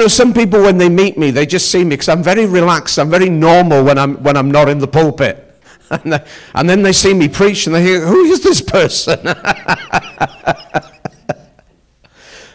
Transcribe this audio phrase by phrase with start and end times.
[0.00, 2.98] know, some people when they meet me, they just see me because I'm very relaxed.
[2.98, 5.46] I'm very normal when I'm when I'm not in the pulpit.
[5.92, 6.22] And,
[6.54, 9.18] and then they see me preach and they hear, who is this person?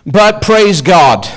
[0.06, 1.28] but praise God.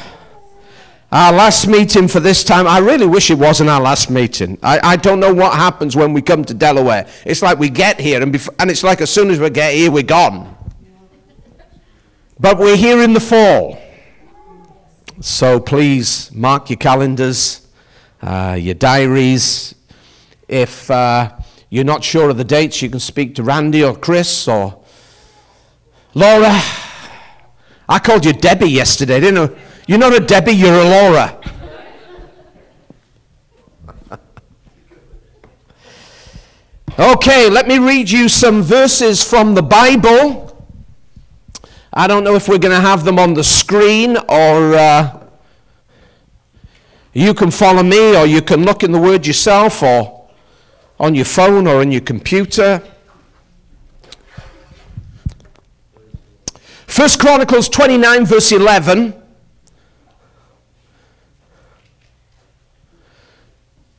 [1.11, 4.59] Our last meeting for this time, I really wish it wasn't our last meeting.
[4.63, 7.09] I, I don't know what happens when we come to Delaware.
[7.27, 9.75] It's like we get here, and, bef- and it's like as soon as we get
[9.75, 10.57] here, we're gone.
[12.39, 13.77] But we're here in the fall.
[15.21, 17.67] So please mark your calendars,
[18.23, 19.75] uh, your diaries.
[20.47, 21.33] If uh,
[21.71, 24.81] you're not sure of the dates, you can speak to Randy or Chris or
[26.15, 26.61] Laura.
[27.89, 29.57] I called you Debbie yesterday, didn't I?
[29.89, 31.41] You're not a Debbie, you're a Laura.
[36.97, 40.48] okay, let me read you some verses from the Bible.
[41.93, 45.27] I don't know if we're going to have them on the screen or uh,
[47.15, 50.29] you can follow me or you can look in the Word yourself or
[51.01, 52.83] on your phone or on your computer.
[56.87, 59.15] First Chronicles 29, verse 11.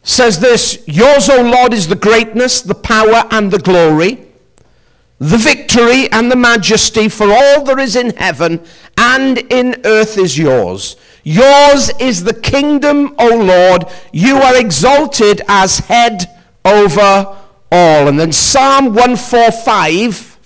[0.03, 4.28] Says this Yours, O Lord, is the greatness, the power, and the glory
[5.19, 8.63] the victory and the majesty, for all there is in heaven
[8.97, 10.95] and in earth is yours.
[11.23, 13.85] Yours is the kingdom, O Lord.
[14.13, 16.25] You are exalted as head
[16.63, 17.37] over
[17.71, 18.07] all.
[18.07, 20.37] And then Psalm 145,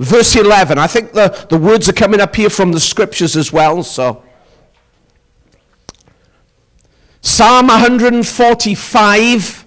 [0.00, 0.78] verse 11.
[0.78, 4.24] I think the, the words are coming up here from the scriptures as well, so.
[7.20, 9.65] Psalm 145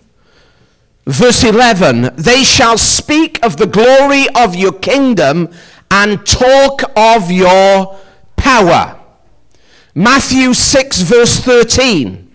[1.09, 5.49] Verse 11 They shall speak of the glory of your kingdom
[5.89, 7.97] and talk of your
[8.35, 8.99] power.
[9.95, 12.27] Matthew 6, verse 13.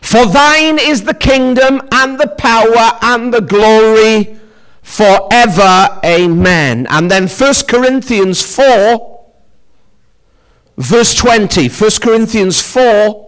[0.00, 4.38] For thine is the kingdom and the power and the glory
[4.82, 5.98] forever.
[6.04, 6.86] Amen.
[6.88, 9.15] And then 1 Corinthians 4
[10.76, 13.26] Verse 20, 1 Corinthians 4.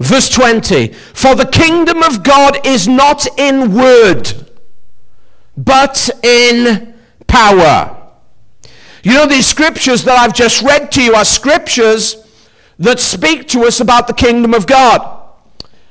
[0.00, 4.50] Verse 20, for the kingdom of God is not in word,
[5.56, 6.94] but in
[7.26, 7.96] power.
[9.04, 12.16] You know, these scriptures that I've just read to you are scriptures
[12.78, 15.22] that speak to us about the kingdom of God.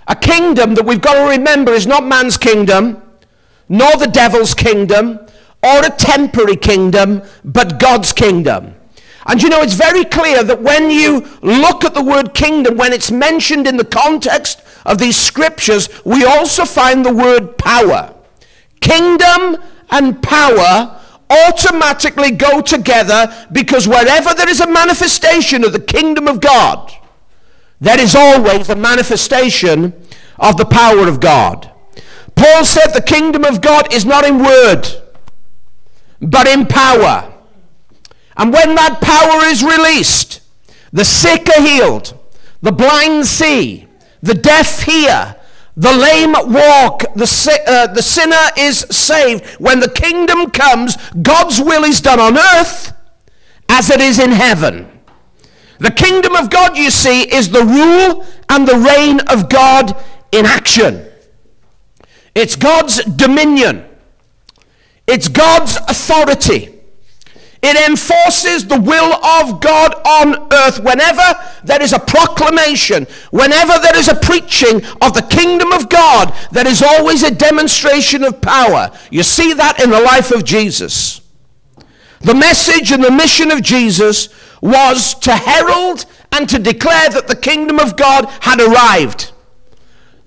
[0.08, 3.02] A kingdom that we've got to remember is not man's kingdom,
[3.70, 5.20] nor the devil's kingdom,
[5.64, 8.76] or a temporary kingdom, but God's kingdom.
[9.26, 12.92] And you know, it's very clear that when you look at the word kingdom, when
[12.92, 18.14] it's mentioned in the context of these scriptures, we also find the word power.
[18.82, 26.28] Kingdom and power automatically go together because wherever there is a manifestation of the kingdom
[26.28, 26.92] of God,
[27.80, 29.94] there is always a manifestation
[30.38, 31.72] of the power of God.
[32.36, 35.03] Paul said the kingdom of God is not in word
[36.24, 37.32] but in power.
[38.38, 40.42] And when that power is released,
[40.92, 42.18] the sick are healed,
[42.62, 43.88] the blind see,
[44.22, 45.36] the deaf hear,
[45.76, 49.46] the lame walk, the, uh, the sinner is saved.
[49.60, 52.94] When the kingdom comes, God's will is done on earth
[53.70, 54.90] as it is in heaven.
[55.80, 59.96] The kingdom of God, you see, is the rule and the reign of God
[60.32, 61.06] in action.
[62.36, 63.86] It's God's dominion.
[65.08, 66.70] It's God's authority.
[67.66, 70.82] It enforces the will of God on earth.
[70.84, 71.24] Whenever
[71.64, 76.68] there is a proclamation, whenever there is a preaching of the kingdom of God, there
[76.68, 78.92] is always a demonstration of power.
[79.12, 81.22] You see that in the life of Jesus.
[82.20, 84.28] The message and the mission of Jesus
[84.62, 89.32] was to herald and to declare that the kingdom of God had arrived.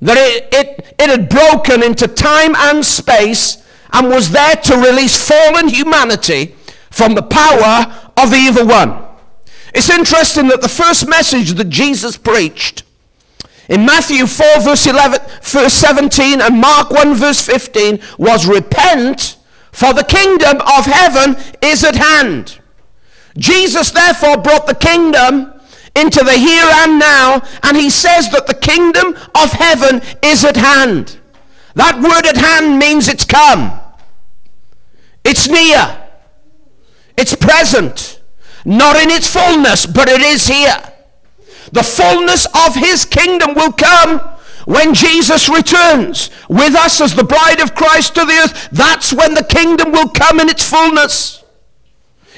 [0.00, 3.62] That it, it, it had broken into time and space
[3.92, 6.54] and was there to release fallen humanity
[6.90, 9.04] from the power of the evil one.
[9.74, 12.82] It's interesting that the first message that Jesus preached
[13.68, 19.36] in Matthew 4 verse 11, verse 17 and Mark 1 verse 15 was repent
[19.72, 22.58] for the kingdom of heaven is at hand.
[23.36, 25.52] Jesus therefore brought the kingdom
[25.94, 30.56] into the here and now and he says that the kingdom of heaven is at
[30.56, 31.18] hand.
[31.76, 33.78] That word at hand means it's come.
[35.24, 36.08] It's near.
[37.18, 38.20] It's present.
[38.64, 40.78] Not in its fullness, but it is here.
[41.72, 44.20] The fullness of his kingdom will come
[44.64, 48.70] when Jesus returns with us as the bride of Christ to the earth.
[48.72, 51.44] That's when the kingdom will come in its fullness.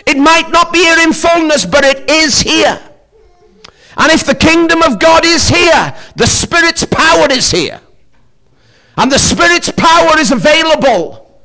[0.05, 2.81] It might not be here in fullness, but it is here.
[3.97, 7.81] And if the kingdom of God is here, the Spirit's power is here.
[8.99, 11.41] And the Spirit's power is available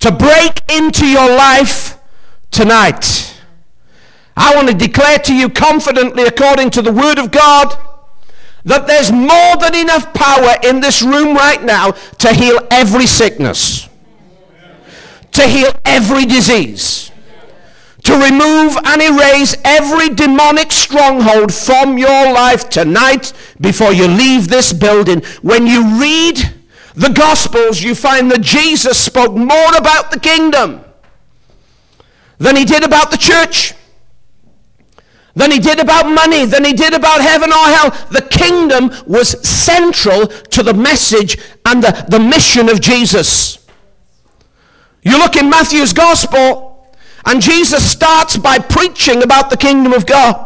[0.00, 1.98] to break into your life
[2.50, 3.32] tonight.
[4.36, 7.78] I want to declare to you confidently, according to the Word of God,
[8.64, 13.88] that there's more than enough power in this room right now to heal every sickness,
[15.30, 17.12] to heal every disease,
[18.02, 24.72] to remove and erase every demonic stronghold from your life tonight before you leave this
[24.72, 25.22] building.
[25.42, 26.55] When you read
[26.96, 30.84] the Gospels, you find that Jesus spoke more about the kingdom
[32.38, 33.74] than he did about the church
[35.36, 37.90] than he did about money, than he did about heaven or hell.
[38.10, 43.58] The kingdom was central to the message and the, the mission of Jesus.
[45.02, 46.90] You look in Matthew's gospel,
[47.26, 50.45] and Jesus starts by preaching about the kingdom of God.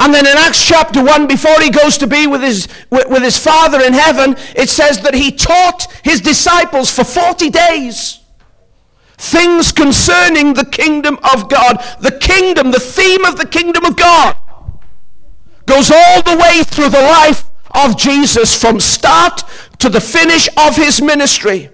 [0.00, 3.38] And then in Acts chapter 1, before he goes to be with his, with, his
[3.38, 8.20] Father in heaven, it says that he taught his disciples for 40 days
[9.18, 11.84] things concerning the kingdom of God.
[12.00, 14.34] The kingdom, the theme of the kingdom of God,
[15.66, 19.44] goes all the way through the life of Jesus from start
[19.78, 21.68] to the finish of his ministry.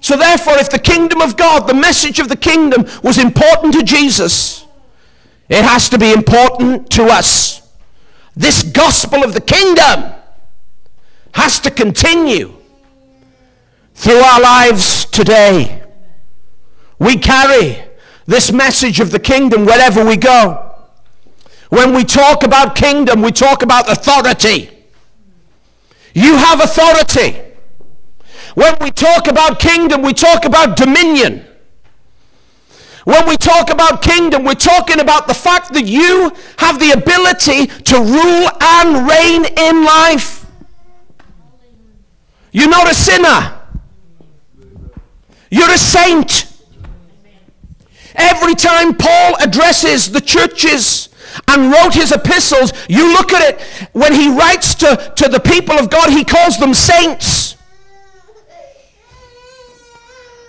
[0.00, 3.82] So, therefore, if the kingdom of God, the message of the kingdom, was important to
[3.82, 4.65] Jesus,
[5.48, 7.62] it has to be important to us.
[8.34, 10.12] This gospel of the kingdom
[11.32, 12.54] has to continue
[13.94, 15.82] through our lives today.
[16.98, 17.82] We carry
[18.26, 20.74] this message of the kingdom wherever we go.
[21.70, 24.70] When we talk about kingdom, we talk about authority.
[26.14, 27.42] You have authority.
[28.54, 31.45] When we talk about kingdom, we talk about dominion.
[33.06, 37.68] When we talk about kingdom, we're talking about the fact that you have the ability
[37.68, 40.44] to rule and reign in life.
[42.50, 43.60] You're not a sinner.
[45.52, 46.52] You're a saint.
[48.16, 51.08] Every time Paul addresses the churches
[51.46, 55.78] and wrote his epistles, you look at it, when he writes to, to the people
[55.78, 57.55] of God, he calls them saints.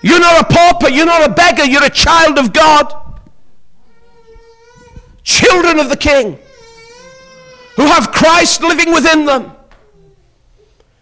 [0.01, 2.93] You're not a pauper, you're not a beggar, you're a child of God.
[5.23, 6.39] Children of the King
[7.77, 9.51] who have Christ living within them.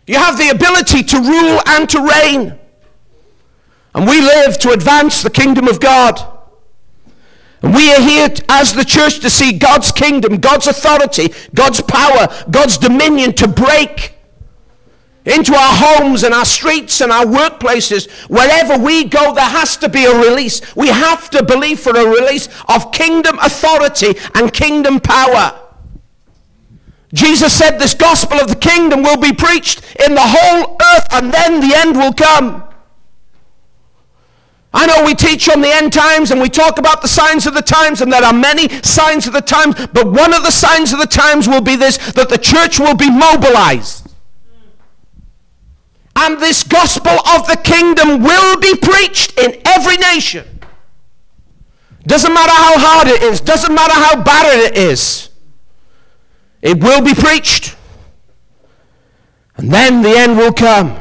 [0.08, 2.60] You have the ability to rule and to reign.
[3.96, 6.22] And we live to advance the kingdom of God.
[7.62, 12.28] And we are here as the church to see God's kingdom, God's authority, God's power,
[12.52, 14.15] God's dominion to break
[15.26, 18.10] into our homes and our streets and our workplaces.
[18.30, 20.62] Wherever we go, there has to be a release.
[20.76, 25.60] We have to believe for a release of kingdom authority and kingdom power.
[27.14, 31.32] Jesus said this gospel of the kingdom will be preached in the whole earth and
[31.32, 32.64] then the end will come.
[34.74, 37.54] I know we teach on the end times and we talk about the signs of
[37.54, 40.92] the times, and there are many signs of the times, but one of the signs
[40.92, 44.05] of the times will be this that the church will be mobilized.
[46.16, 50.56] And this gospel of the kingdom will be preached in every nation.
[52.08, 55.30] Doesn't matter how hard it is, doesn't matter how bad it is,
[56.62, 57.76] it will be preached.
[59.58, 61.00] And then the end will come.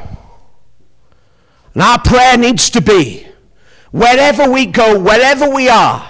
[1.74, 3.26] And our prayer needs to be
[3.90, 6.08] wherever we go, wherever we are,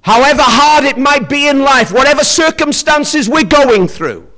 [0.00, 4.31] however hard it might be in life, whatever circumstances we're going through,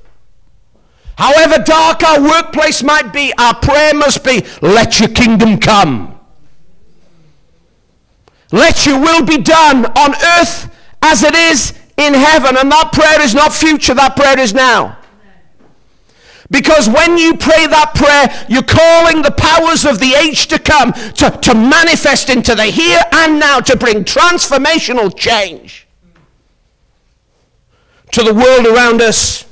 [1.17, 6.19] however dark our workplace might be, our prayer must be, let your kingdom come.
[8.53, 10.71] Let your will be done on earth
[11.03, 12.57] as it is in heaven.
[12.57, 14.99] And that prayer is not future, that prayer is now.
[16.51, 20.93] Because when you pray that prayer, you're calling the powers of the age to come
[20.93, 25.87] to, to manifest into the here and now to bring transformational change
[28.13, 29.47] to the world around us.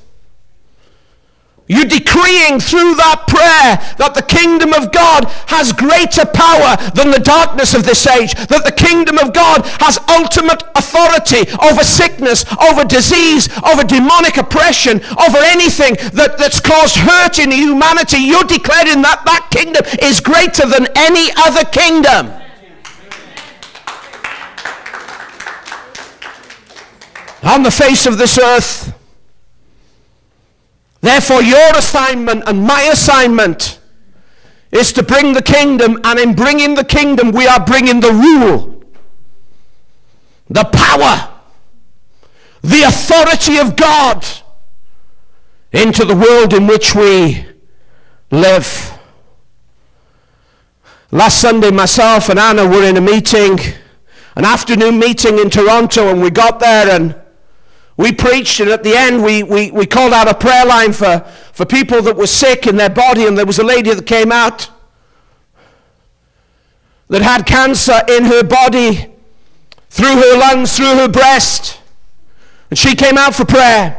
[1.69, 7.23] You're decreeing through that prayer that the kingdom of God has greater power than the
[7.23, 12.85] darkness of this age, that the kingdom of God has ultimate authority over sickness, over
[12.85, 18.19] disease, over demonic oppression, over anything that, that's caused hurt in humanity.
[18.19, 22.43] You're declaring that that kingdom is greater than any other kingdom.
[27.43, 28.93] On the face of this earth,
[31.03, 33.81] Therefore, your assignment and my assignment
[34.71, 38.83] is to bring the kingdom, and in bringing the kingdom, we are bringing the rule,
[40.49, 41.29] the power,
[42.63, 44.25] the authority of God
[45.73, 47.45] into the world in which we
[48.31, 48.99] live.
[51.11, 53.59] Last Sunday, myself and Anna were in a meeting,
[54.37, 57.22] an afternoon meeting in Toronto, and we got there and
[57.97, 61.21] we preached, and at the end, we, we, we called out a prayer line for,
[61.53, 64.33] for people that were sick in their body, and there was a lady that came
[64.33, 64.71] out
[67.09, 69.13] that had cancer in her body,
[69.91, 71.79] through her lungs, through her breast,
[72.71, 73.99] and she came out for prayer.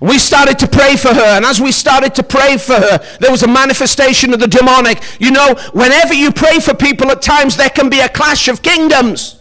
[0.00, 3.30] We started to pray for her, and as we started to pray for her, there
[3.30, 5.02] was a manifestation of the demonic.
[5.18, 8.62] You know, whenever you pray for people, at times there can be a clash of
[8.62, 9.35] kingdoms.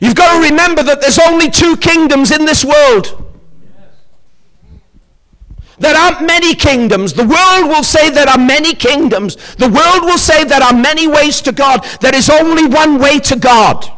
[0.00, 3.24] You've got to remember that there's only two kingdoms in this world.
[5.78, 7.12] There aren't many kingdoms.
[7.12, 9.36] The world will say there are many kingdoms.
[9.54, 11.84] The world will say there are many ways to God.
[12.00, 13.88] There is only one way to God.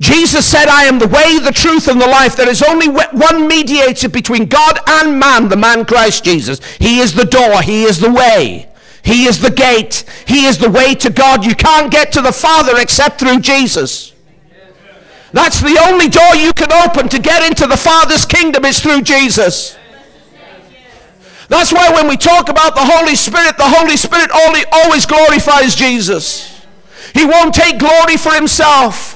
[0.00, 2.36] Jesus said, I am the way, the truth, and the life.
[2.36, 6.60] There is only one mediator between God and man, the man Christ Jesus.
[6.76, 8.67] He is the door, He is the way,
[9.08, 11.42] He is the gate, He is the way to God.
[11.42, 14.12] You can't get to the Father except through Jesus.
[15.32, 19.00] That's the only door you can open to get into the Father's kingdom is through
[19.00, 19.78] Jesus.
[21.48, 25.74] That's why when we talk about the Holy Spirit, the Holy Spirit only always glorifies
[25.74, 26.60] Jesus.
[27.14, 29.14] He won't take glory for himself.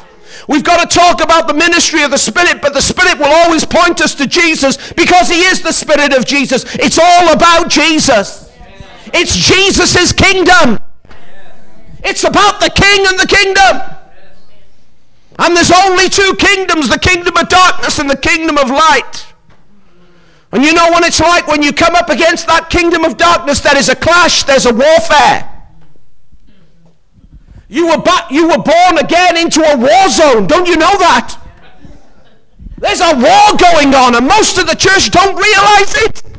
[0.48, 3.66] We've got to talk about the ministry of the Spirit, but the Spirit will always
[3.66, 6.64] point us to Jesus because He is the Spirit of Jesus.
[6.76, 8.51] It's all about Jesus.
[9.12, 10.78] It's Jesus' kingdom.
[12.04, 13.98] It's about the King and the kingdom.
[15.38, 19.26] And there's only two kingdoms the kingdom of darkness and the kingdom of light.
[20.52, 23.60] And you know what it's like when you come up against that kingdom of darkness,
[23.60, 25.48] there is a clash, there's a warfare.
[27.68, 30.46] You were, you were born again into a war zone.
[30.46, 31.38] Don't you know that?
[32.76, 36.31] There's a war going on, and most of the church don't realize it.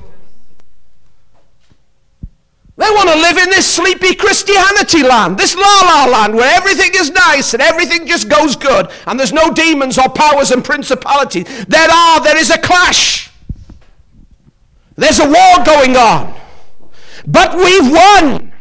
[2.76, 6.90] They want to live in this sleepy Christianity land, this la la land where everything
[6.96, 11.46] is nice and everything just goes good, and there's no demons or powers and principalities.
[11.66, 13.32] There are, there is a clash.
[14.96, 16.34] There's a war going on.
[17.28, 18.52] But we've won.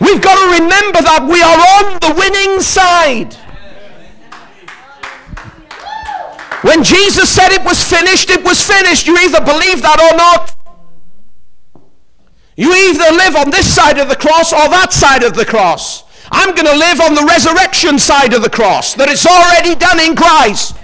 [0.00, 3.34] We've got to remember that we are on the winning side.
[6.62, 9.06] When Jesus said it was finished, it was finished.
[9.06, 10.55] You either believe that or not.
[12.56, 16.04] You either live on this side of the cross or that side of the cross.
[16.32, 20.00] I'm going to live on the resurrection side of the cross, that it's already done
[20.00, 20.74] in Christ.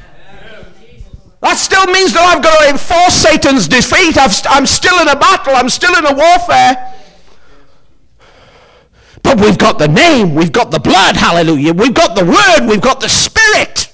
[1.41, 4.17] That still means that I've got to enforce Satan's defeat.
[4.17, 6.95] i am still in a battle, I'm still in a warfare.
[9.25, 11.73] But we've got the name, we've got the blood, hallelujah.
[11.73, 13.93] We've got the word, we've got the spirit.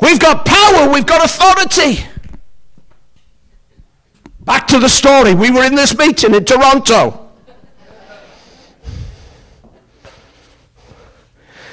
[0.00, 2.04] We've got power, we've got authority.
[4.44, 5.34] Back to the story.
[5.34, 7.30] We were in this meeting in Toronto.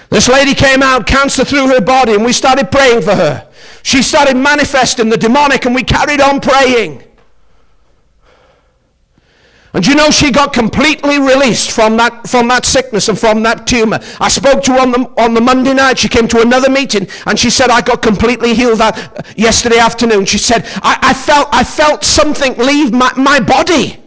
[0.10, 3.48] This lady came out, cancer through her body, and we started praying for her.
[3.84, 7.04] She started manifesting the demonic, and we carried on praying.
[9.74, 13.68] And you know, she got completely released from that, from that sickness and from that
[13.68, 14.00] tumor.
[14.20, 16.00] I spoke to her on the, on the Monday night.
[16.00, 19.78] She came to another meeting and she said, I got completely healed that uh, yesterday
[19.78, 20.26] afternoon.
[20.26, 24.00] She said, I, I, felt, I felt something leave my, my body.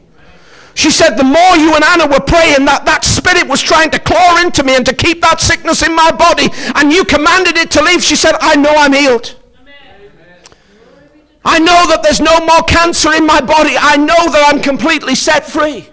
[0.74, 4.00] She said, the more you and Anna were praying, that, that spirit was trying to
[4.00, 6.48] claw into me and to keep that sickness in my body.
[6.74, 8.02] And you commanded it to leave.
[8.02, 9.36] She said, I know I'm healed.
[11.44, 13.74] I know that there's no more cancer in my body.
[13.76, 15.88] I know that I'm completely set free.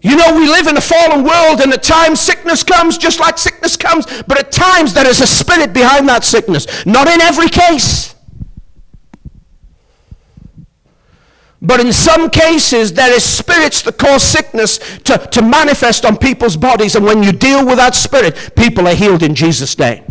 [0.00, 3.36] You know, we live in a fallen world, and at times sickness comes just like
[3.36, 6.66] sickness comes, but at times there is a spirit behind that sickness.
[6.86, 8.14] Not in every case.
[11.60, 16.56] But in some cases, there is spirits that cause sickness to, to manifest on people's
[16.56, 20.04] bodies, and when you deal with that spirit, people are healed in Jesus' name.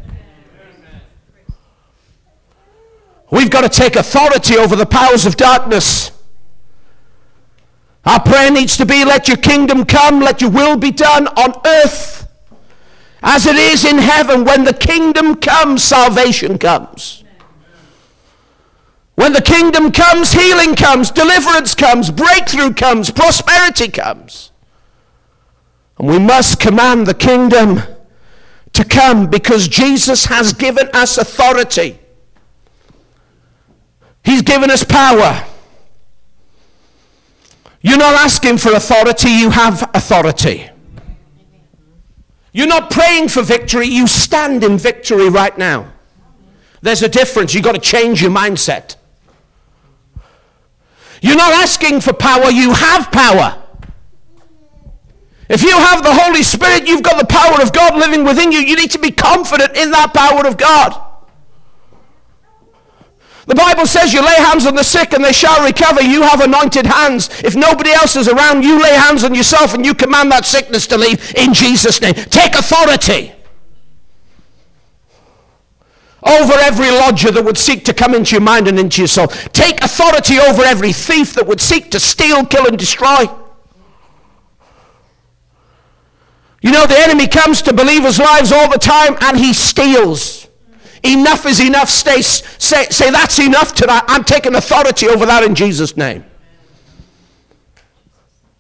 [3.30, 6.12] We've got to take authority over the powers of darkness.
[8.06, 11.62] Our prayer needs to be let your kingdom come, let your will be done on
[11.66, 12.28] earth
[13.22, 14.46] as it is in heaven.
[14.46, 17.26] When the kingdom comes, salvation comes.
[19.16, 24.52] When the kingdom comes, healing comes, deliverance comes, breakthrough comes, prosperity comes.
[25.98, 27.82] And we must command the kingdom
[28.74, 32.00] to come because Jesus has given us authority.
[34.28, 35.42] He's given us power.
[37.80, 40.70] You're not asking for authority, you have authority.
[42.52, 45.94] You're not praying for victory, you stand in victory right now.
[46.82, 47.54] There's a difference.
[47.54, 48.98] You've got to change your mindset.
[51.22, 53.64] You're not asking for power, you have power.
[55.48, 58.60] If you have the Holy Spirit, you've got the power of God living within you.
[58.60, 61.07] You need to be confident in that power of God.
[63.48, 66.02] The Bible says you lay hands on the sick and they shall recover.
[66.02, 67.30] You have anointed hands.
[67.44, 70.86] If nobody else is around, you lay hands on yourself and you command that sickness
[70.88, 72.14] to leave in Jesus' name.
[72.14, 73.34] Take authority
[76.26, 79.28] over every lodger that would seek to come into your mind and into your soul.
[79.28, 83.28] Take authority over every thief that would seek to steal, kill, and destroy.
[86.62, 90.47] You know, the enemy comes to believers' lives all the time and he steals.
[91.08, 91.90] Enough is enough.
[91.90, 94.04] Stay, say, say, that's enough tonight.
[94.08, 96.26] I'm taking authority over that in Jesus' name.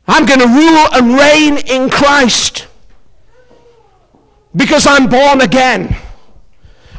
[0.08, 2.68] I'm going to rule and reign in Christ
[4.56, 5.96] because I'm born again.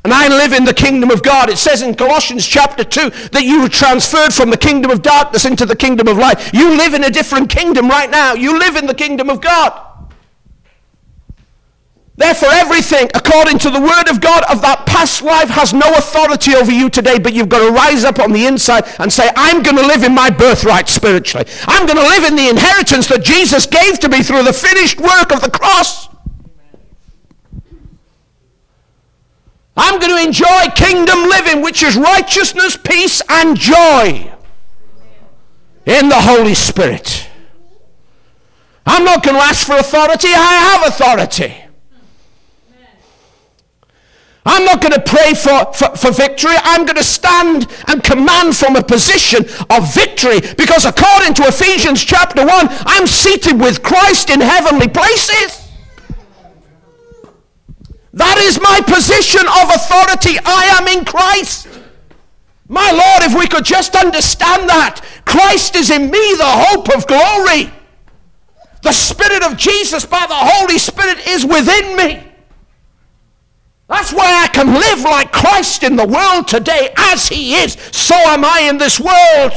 [0.04, 1.50] And I live in the kingdom of God.
[1.50, 5.44] It says in Colossians chapter 2 that you were transferred from the kingdom of darkness
[5.44, 6.52] into the kingdom of light.
[6.52, 8.34] You live in a different kingdom right now.
[8.34, 9.87] You live in the kingdom of God.
[12.18, 16.52] Therefore, everything according to the word of God of that past life has no authority
[16.52, 19.62] over you today, but you've got to rise up on the inside and say, I'm
[19.62, 21.46] going to live in my birthright spiritually.
[21.68, 24.98] I'm going to live in the inheritance that Jesus gave to me through the finished
[24.98, 26.08] work of the cross.
[29.76, 34.34] I'm going to enjoy kingdom living, which is righteousness, peace, and joy
[35.86, 37.28] in the Holy Spirit.
[38.84, 41.67] I'm not going to ask for authority, I have authority.
[44.48, 46.54] I'm not going to pray for, for, for, victory.
[46.64, 52.02] I'm going to stand and command from a position of victory because according to Ephesians
[52.02, 52.50] chapter 1,
[52.86, 55.68] I'm seated with Christ in heavenly places.
[58.14, 60.40] That is my position of authority.
[60.42, 61.68] I am in Christ.
[62.68, 65.02] My Lord, if we could just understand that.
[65.26, 67.70] Christ is in me, the hope of glory.
[68.82, 72.27] The Spirit of Jesus by the Holy Spirit is within me.
[73.88, 76.90] That's why I can live like Christ in the world today.
[76.96, 79.52] As He is, so am I in this world.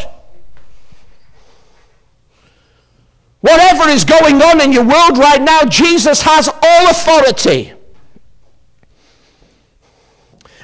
[3.42, 7.74] Whatever is going on in your world right now, Jesus has all authority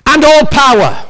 [0.06, 1.06] and all power.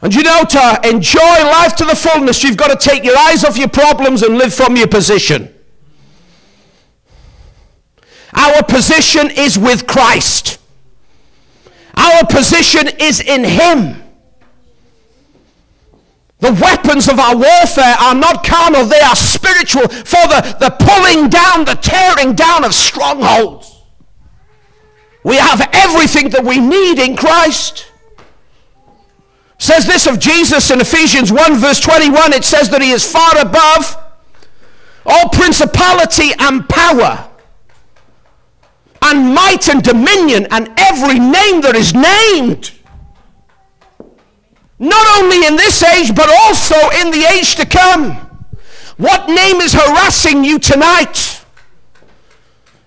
[0.00, 3.44] And you know, to enjoy life to the fullness, you've got to take your eyes
[3.44, 5.54] off your problems and live from your position.
[8.42, 10.58] Our position is with Christ.
[11.96, 14.02] Our position is in Him.
[16.40, 21.28] The weapons of our warfare are not carnal, they are spiritual for the, the pulling
[21.28, 23.80] down, the tearing down of strongholds.
[25.22, 27.86] We have everything that we need in Christ.
[29.58, 32.32] says this of Jesus in Ephesians 1 verse 21.
[32.32, 33.96] It says that he is far above
[35.06, 37.28] all principality and power
[39.02, 42.70] and might and dominion and every name that is named.
[44.78, 48.14] Not only in this age, but also in the age to come.
[48.96, 51.44] What name is harassing you tonight?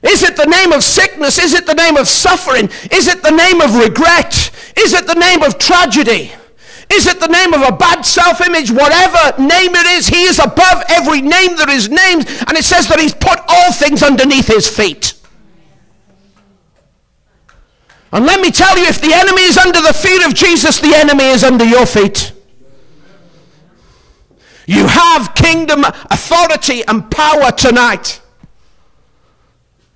[0.03, 1.39] Is it the name of sickness?
[1.39, 2.69] Is it the name of suffering?
[2.91, 4.51] Is it the name of regret?
[4.77, 6.31] Is it the name of tragedy?
[6.93, 8.71] Is it the name of a bad self image?
[8.71, 12.27] Whatever name it is, he is above every name that is named.
[12.47, 15.13] And it says that he's put all things underneath his feet.
[18.15, 20.95] And let me tell you, if the enemy is under the feet of Jesus, the
[20.95, 22.31] enemy is under your feet.
[24.65, 28.21] You have kingdom authority and power tonight.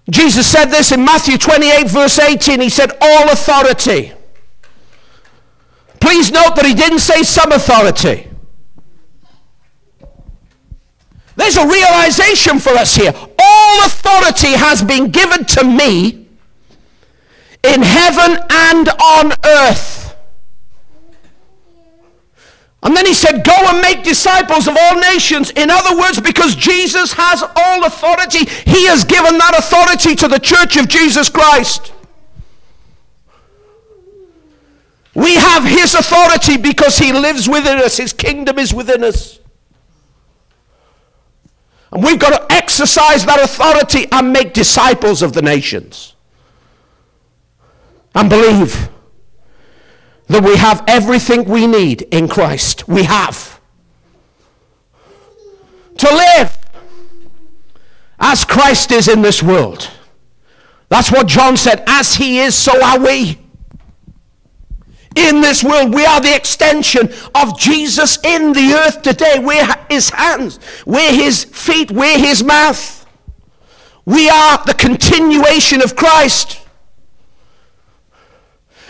[0.09, 2.59] Jesus said this in Matthew 28, verse 18.
[2.59, 4.11] He said, All authority.
[6.01, 8.27] Please note that he didn't say some authority.
[11.37, 13.13] There's a realization for us here.
[13.15, 16.28] All authority has been given to me
[17.63, 19.99] in heaven and on earth.
[22.81, 25.51] And then he said, Go and make disciples of all nations.
[25.51, 30.39] In other words, because Jesus has all authority, he has given that authority to the
[30.39, 31.91] church of Jesus Christ.
[35.13, 39.39] We have his authority because he lives within us, his kingdom is within us.
[41.91, 46.15] And we've got to exercise that authority and make disciples of the nations.
[48.15, 48.89] And believe
[50.27, 52.87] that we have everything we need in Christ.
[52.87, 53.59] We have.
[55.97, 56.57] To live
[58.19, 59.89] as Christ is in this world.
[60.89, 61.83] That's what John said.
[61.87, 63.39] As he is, so are we.
[65.15, 69.39] In this world, we are the extension of Jesus in the earth today.
[69.39, 73.05] We're his hands, we're his feet, we're his mouth.
[74.05, 76.58] We are the continuation of Christ.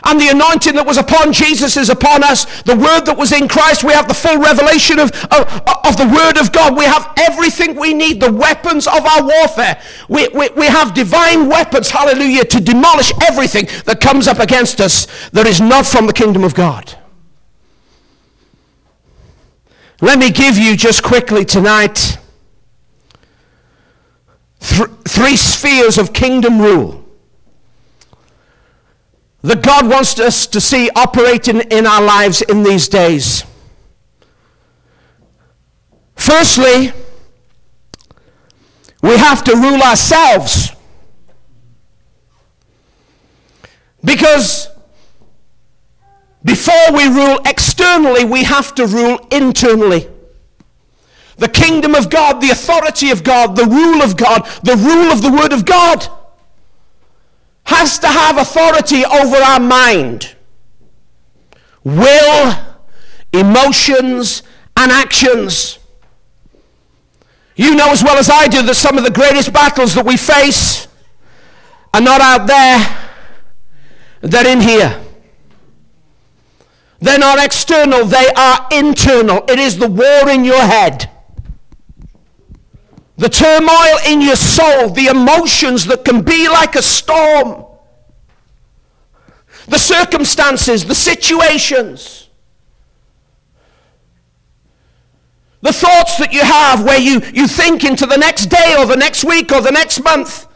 [0.05, 2.61] And the anointing that was upon Jesus is upon us.
[2.63, 5.45] The word that was in Christ, we have the full revelation of, of,
[5.85, 6.77] of the word of God.
[6.77, 9.81] We have everything we need, the weapons of our warfare.
[10.07, 15.07] We, we, we have divine weapons, hallelujah, to demolish everything that comes up against us
[15.31, 16.95] that is not from the kingdom of God.
[20.01, 22.17] Let me give you just quickly tonight
[24.61, 27.05] th- three spheres of kingdom rule
[29.41, 33.45] that God wants us to see operating in our lives in these days.
[36.15, 36.91] Firstly,
[39.01, 40.71] we have to rule ourselves.
[44.03, 44.69] Because
[46.43, 50.07] before we rule externally, we have to rule internally.
[51.37, 55.21] The kingdom of God, the authority of God, the rule of God, the rule of
[55.21, 56.09] the Word of God
[57.69, 60.35] has to have authority over our mind,
[61.83, 62.55] will,
[63.31, 64.41] emotions,
[64.75, 65.77] and actions.
[67.55, 70.17] You know as well as I do that some of the greatest battles that we
[70.17, 70.87] face
[71.93, 72.79] are not out there,
[74.21, 74.99] they're in here.
[77.01, 79.45] They're not external, they are internal.
[79.47, 81.09] It is the war in your head
[83.19, 87.65] the turmoil in your soul, the emotions that can be like a storm,
[89.67, 92.29] the circumstances, the situations,
[95.59, 98.95] the thoughts that you have where you, you think into the next day or the
[98.95, 100.47] next week or the next month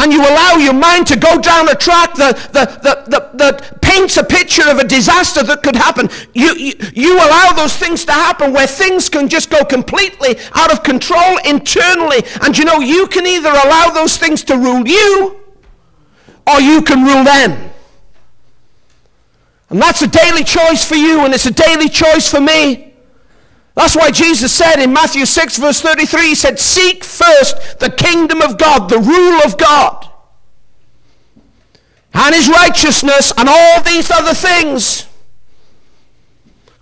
[0.00, 3.82] and you allow your mind to go down a track that, that, that, that, that
[3.82, 8.04] paints a picture of a disaster that could happen, you, you, you allow those things
[8.04, 12.22] to happen where things can just go completely out of control internally.
[12.42, 15.40] And you know, you can either allow those things to rule you
[16.46, 17.70] or you can rule them.
[19.70, 22.87] And that's a daily choice for you, and it's a daily choice for me.
[23.78, 28.42] That's why Jesus said in Matthew 6, verse 33, He said, Seek first the kingdom
[28.42, 30.10] of God, the rule of God,
[32.12, 35.06] and His righteousness, and all these other things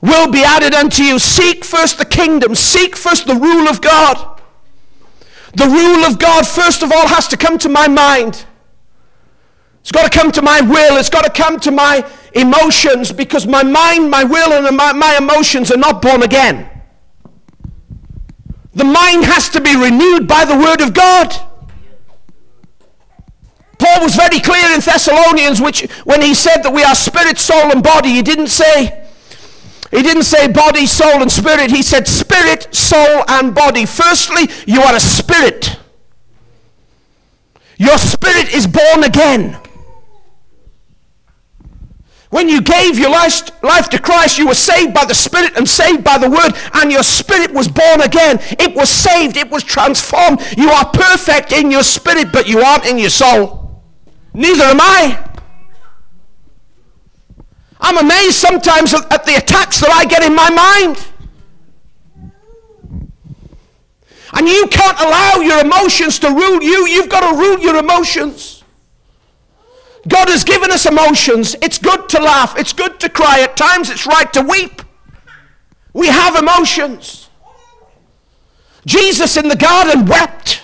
[0.00, 1.18] will be added unto you.
[1.18, 4.40] Seek first the kingdom, seek first the rule of God.
[5.52, 8.46] The rule of God, first of all, has to come to my mind.
[9.82, 10.96] It's got to come to my will.
[10.96, 15.18] It's got to come to my emotions because my mind, my will, and my, my
[15.18, 16.70] emotions are not born again.
[18.76, 21.34] The mind has to be renewed by the Word of God.
[23.78, 27.72] Paul was very clear in Thessalonians, which when he said that we are spirit, soul,
[27.72, 29.06] and body, he didn't say
[29.90, 31.70] he didn't say body, soul, and spirit.
[31.70, 33.86] He said spirit, soul, and body.
[33.86, 35.78] Firstly, you are a spirit.
[37.78, 39.58] Your spirit is born again.
[42.30, 45.68] When you gave your life, life to Christ, you were saved by the Spirit and
[45.68, 48.38] saved by the Word, and your spirit was born again.
[48.58, 50.40] It was saved, it was transformed.
[50.56, 53.82] You are perfect in your spirit, but you aren't in your soul.
[54.34, 55.22] Neither am I.
[57.80, 61.06] I'm amazed sometimes at the attacks that I get in my mind.
[64.32, 66.88] And you can't allow your emotions to rule you.
[66.88, 68.55] You've got to rule your emotions.
[70.08, 71.56] God has given us emotions.
[71.62, 72.56] It's good to laugh.
[72.58, 73.40] It's good to cry.
[73.40, 74.82] At times it's right to weep.
[75.92, 77.28] We have emotions.
[78.84, 80.62] Jesus in the garden wept.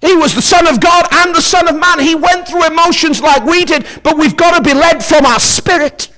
[0.00, 2.00] He was the Son of God and the Son of Man.
[2.00, 5.40] He went through emotions like we did, but we've got to be led from our
[5.40, 6.08] spirit.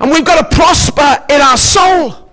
[0.00, 2.30] And we've got to prosper in our soul.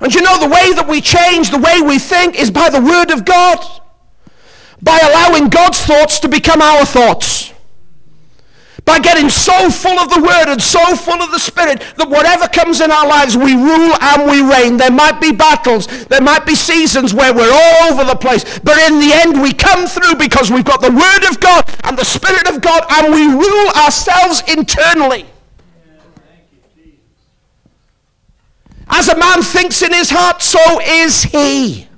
[0.00, 2.80] And you know, the way that we change, the way we think, is by the
[2.80, 3.64] Word of God
[4.82, 7.52] by allowing God's thoughts to become our thoughts.
[8.86, 12.48] By getting so full of the Word and so full of the Spirit that whatever
[12.48, 14.78] comes in our lives, we rule and we reign.
[14.78, 18.78] There might be battles, there might be seasons where we're all over the place, but
[18.78, 22.04] in the end, we come through because we've got the Word of God and the
[22.04, 25.26] Spirit of God, and we rule ourselves internally.
[28.88, 31.89] As a man thinks in his heart, so is he.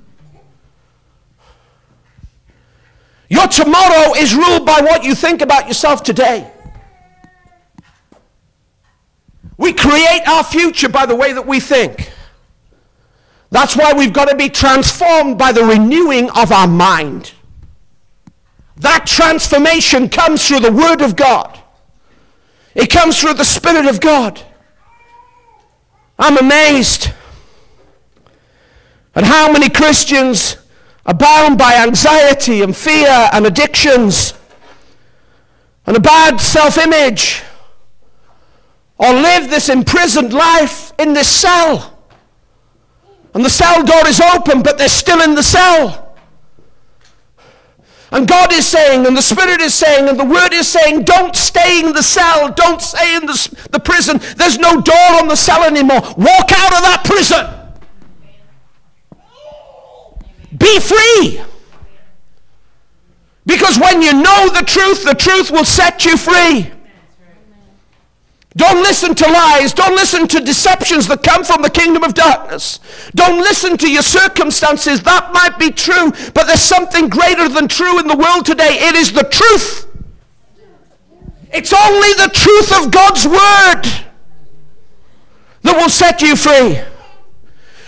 [3.33, 6.51] Your tomorrow is ruled by what you think about yourself today.
[9.57, 12.11] We create our future by the way that we think.
[13.49, 17.31] That's why we've got to be transformed by the renewing of our mind.
[18.77, 21.59] That transformation comes through the Word of God.
[22.75, 24.39] It comes through the Spirit of God.
[26.19, 27.11] I'm amazed
[29.15, 30.57] at how many Christians
[31.05, 34.33] are bound by anxiety and fear and addictions
[35.85, 37.43] and a bad self image
[38.97, 41.97] or live this imprisoned life in this cell.
[43.33, 46.15] And the cell door is open, but they're still in the cell.
[48.11, 51.35] And God is saying, and the Spirit is saying, and the Word is saying, don't
[51.35, 52.51] stay in the cell.
[52.51, 54.19] Don't stay in the, the prison.
[54.37, 55.99] There's no door on the cell anymore.
[55.99, 57.62] Walk out of that prison.
[60.63, 61.41] Be free.
[63.45, 66.71] Because when you know the truth, the truth will set you free.
[68.55, 69.73] Don't listen to lies.
[69.73, 72.79] Don't listen to deceptions that come from the kingdom of darkness.
[73.13, 75.03] Don't listen to your circumstances.
[75.03, 78.77] That might be true, but there's something greater than true in the world today.
[78.79, 79.87] It is the truth.
[81.51, 83.83] It's only the truth of God's word
[85.63, 86.92] that will set you free.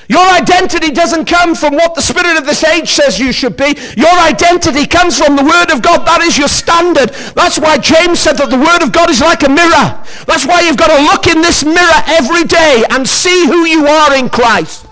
[0.08, 3.76] Your identity doesn't come from what the spirit of this age says you should be.
[3.98, 6.06] Your identity comes from the Word of God.
[6.06, 7.10] That is your standard.
[7.34, 9.98] That's why James said that the Word of God is like a mirror.
[10.30, 13.88] That's why you've got to look in this mirror every day and see who you
[13.88, 14.86] are in Christ.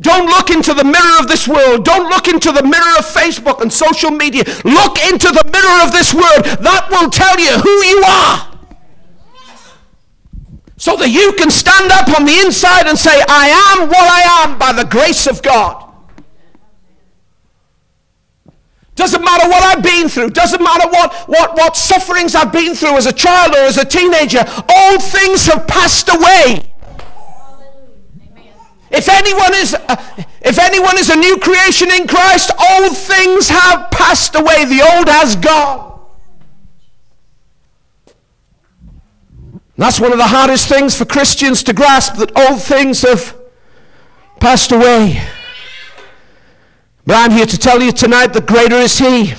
[0.00, 1.84] Don't look into the mirror of this world.
[1.84, 4.44] Don't look into the mirror of Facebook and social media.
[4.62, 6.46] Look into the mirror of this word.
[6.62, 8.57] That will tell you who you are
[10.78, 14.46] so that you can stand up on the inside and say, I am what I
[14.46, 15.84] am by the grace of God.
[18.94, 20.30] Doesn't matter what I've been through.
[20.30, 23.84] Doesn't matter what, what, what sufferings I've been through as a child or as a
[23.84, 24.44] teenager.
[24.46, 26.72] All things have passed away.
[28.90, 33.90] If anyone is uh, if anyone is a new creation in Christ, all things have
[33.90, 34.64] passed away.
[34.64, 35.97] The old has gone.
[39.78, 43.36] That's one of the hardest things for Christians to grasp that old things have
[44.40, 45.22] passed away.
[47.06, 49.34] But I'm here to tell you tonight that greater is He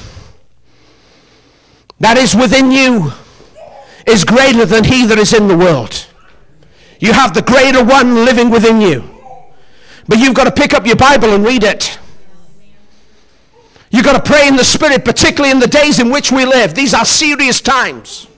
[1.99, 3.11] that is within you
[4.07, 6.07] is greater than He that is in the world.
[6.99, 9.03] You have the greater one living within you.
[10.07, 11.99] But you've got to pick up your Bible and read it.
[13.91, 16.73] You've got to pray in the Spirit, particularly in the days in which we live.
[16.75, 18.28] These are serious times.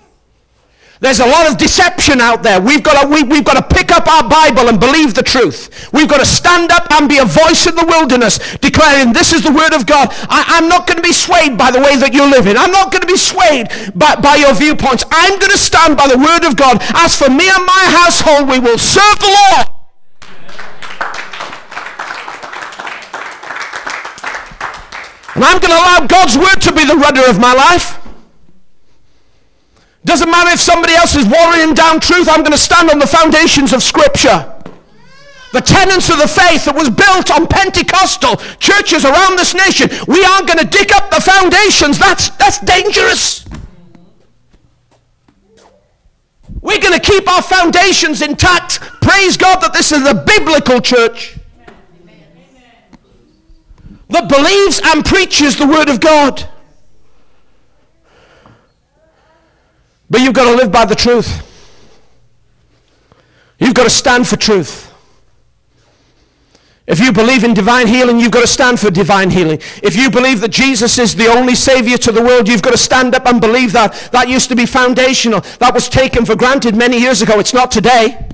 [1.02, 2.62] There's a lot of deception out there.
[2.62, 5.90] We've got, to, we, we've got to pick up our Bible and believe the truth.
[5.92, 9.42] We've got to stand up and be a voice in the wilderness declaring this is
[9.42, 10.14] the word of God.
[10.30, 12.54] I, am not going to be swayed by the way that you're living.
[12.56, 15.04] I'm not going to be swayed by, by your viewpoints.
[15.10, 16.78] I'm going to stand by the word of God.
[16.94, 19.66] As for me and my household, we will serve the Lord.
[25.34, 28.01] And I'm going to allow God's word to be the rudder of my life.
[30.04, 33.08] Doesn't matter if somebody else is watering down truth, I'm going to stand on the
[33.08, 34.48] foundations of Scripture.
[35.54, 39.90] The tenets of the faith that was built on Pentecostal churches around this nation.
[40.08, 42.00] We aren't going to dig up the foundations.
[42.00, 43.46] That's, that's dangerous.
[46.62, 48.80] We're going to keep our foundations intact.
[49.02, 51.38] Praise God that this is a biblical church
[54.10, 56.48] that believes and preaches the Word of God.
[60.12, 61.48] But you've got to live by the truth.
[63.58, 64.94] You've got to stand for truth.
[66.86, 69.60] If you believe in divine healing, you've got to stand for divine healing.
[69.82, 72.78] If you believe that Jesus is the only Savior to the world, you've got to
[72.78, 74.10] stand up and believe that.
[74.12, 75.40] That used to be foundational.
[75.60, 77.40] That was taken for granted many years ago.
[77.40, 78.28] It's not today.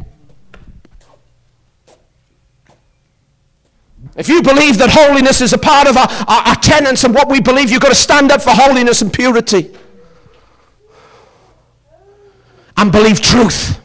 [4.16, 7.30] If you believe that holiness is a part of our, our, our tenets and what
[7.30, 9.72] we believe, you've got to stand up for holiness and purity
[12.78, 13.82] and believe truth.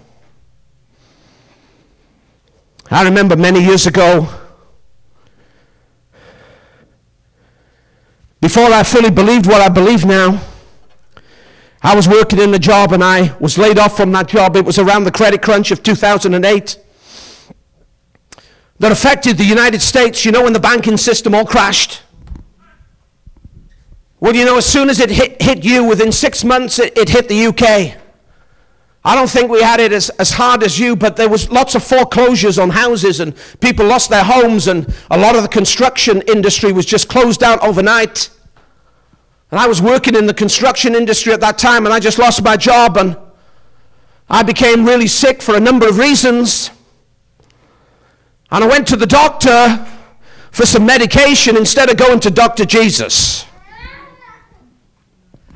[2.90, 4.28] I remember many years ago,
[8.40, 10.42] before I fully believed what I believe now,
[11.82, 14.56] I was working in a job and I was laid off from that job.
[14.56, 16.78] It was around the credit crunch of 2008
[18.78, 20.24] that affected the United States.
[20.24, 22.02] You know, when the banking system all crashed.
[24.20, 27.08] Well, you know, as soon as it hit, hit you, within six months, it, it
[27.08, 28.01] hit the UK.
[29.04, 31.74] I don't think we had it as, as hard as you, but there was lots
[31.74, 36.22] of foreclosures on houses and people lost their homes and a lot of the construction
[36.22, 38.30] industry was just closed down overnight.
[39.50, 42.44] And I was working in the construction industry at that time and I just lost
[42.44, 43.16] my job and
[44.30, 46.70] I became really sick for a number of reasons.
[48.52, 49.84] And I went to the doctor
[50.52, 52.64] for some medication instead of going to Dr.
[52.64, 53.46] Jesus.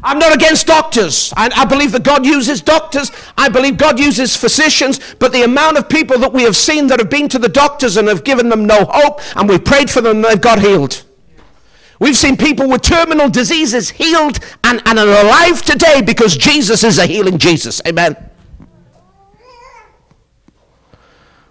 [0.06, 1.32] I'm not against doctors.
[1.36, 3.10] I, I, believe that God uses doctors.
[3.36, 5.00] I believe God uses physicians.
[5.18, 7.96] But the amount of people that we have seen that have been to the doctors
[7.96, 11.02] and have given them no hope, and we've prayed for them and they've got healed.
[11.98, 16.98] We've seen people with terminal diseases healed and, and are alive today because Jesus is
[16.98, 17.82] a healing Jesus.
[17.84, 18.14] Amen.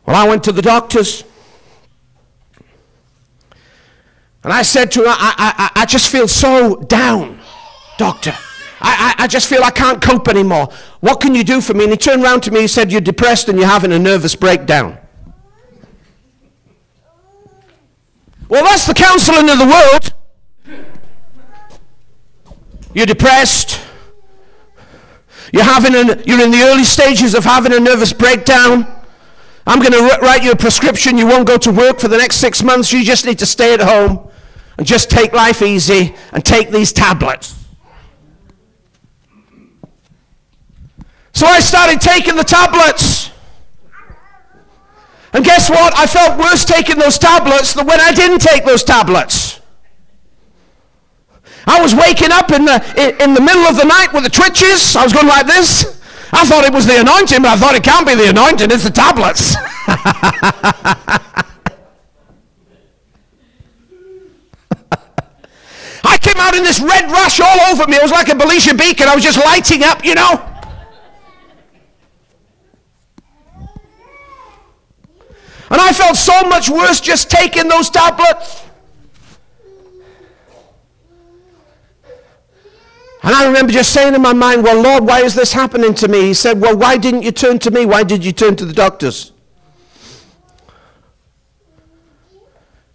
[0.06, 1.26] Well, I went to the doctors.
[4.44, 7.35] And I said to him, I, I, I just feel so down,
[7.98, 8.36] doctor.
[8.82, 10.70] I, I, I just feel I can't cope anymore.
[11.00, 11.86] What can you do for me?
[11.86, 14.36] And he turned around to me and said, You're depressed and you're having a nervous
[14.36, 14.98] breakdown.
[18.48, 20.14] Well, that's the counseling of the world.
[22.94, 23.82] You're depressed.
[25.52, 28.86] You're, having an, you're in the early stages of having a nervous breakdown.
[29.68, 31.18] I'm going to write you a prescription.
[31.18, 32.92] You won't go to work for the next six months.
[32.94, 34.30] You just need to stay at home
[34.78, 37.65] and just take life easy and take these tablets.
[41.36, 43.30] So I started taking the tablets.
[45.34, 45.94] And guess what?
[45.98, 49.60] I felt worse taking those tablets than when I didn't take those tablets.
[51.68, 52.80] I was waking up in the,
[53.22, 54.96] in, the middle of the night with the twitches.
[54.96, 56.00] I was going like this.
[56.32, 58.86] I thought it was the anointing, but I thought it can't be the anointing, it's
[58.86, 59.56] the tablets.
[66.06, 67.98] I came out in this red rush all over me.
[67.98, 69.10] It was like a Belisha beacon.
[69.10, 70.55] I was just lighting up, you know.
[75.70, 78.64] And I felt so much worse just taking those tablets.
[83.24, 86.08] And I remember just saying in my mind, Well, Lord, why is this happening to
[86.08, 86.22] me?
[86.22, 87.86] He said, Well, why didn't you turn to me?
[87.86, 89.32] Why did you turn to the doctors?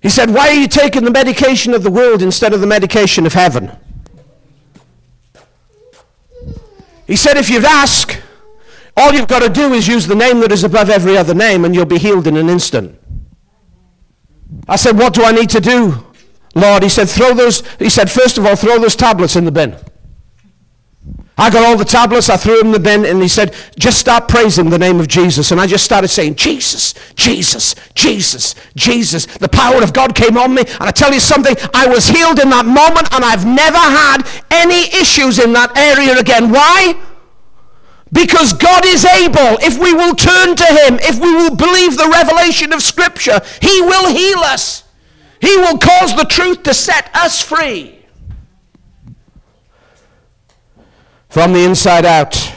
[0.01, 3.27] He said, Why are you taking the medication of the world instead of the medication
[3.27, 3.73] of heaven?
[7.09, 8.21] He said, If you'd ask,
[9.01, 11.65] all you've got to do is use the name that is above every other name
[11.65, 12.99] and you'll be healed in an instant.
[14.69, 16.05] I said, What do I need to do,
[16.55, 16.83] Lord?
[16.83, 19.75] He said, Throw those, he said, First of all, throw those tablets in the bin.
[21.39, 23.99] I got all the tablets, I threw them in the bin, and he said, just
[23.99, 25.53] start praising the name of Jesus.
[25.53, 29.25] And I just started saying, Jesus, Jesus, Jesus, Jesus.
[29.25, 30.61] The power of God came on me.
[30.61, 34.29] And I tell you something, I was healed in that moment, and I've never had
[34.51, 36.51] any issues in that area again.
[36.51, 36.93] Why?
[38.13, 42.11] Because God is able, if we will turn to Him, if we will believe the
[42.13, 44.85] revelation of Scripture, He will heal us.
[45.41, 48.01] He will cause the truth to set us free.
[51.31, 52.53] from the inside out.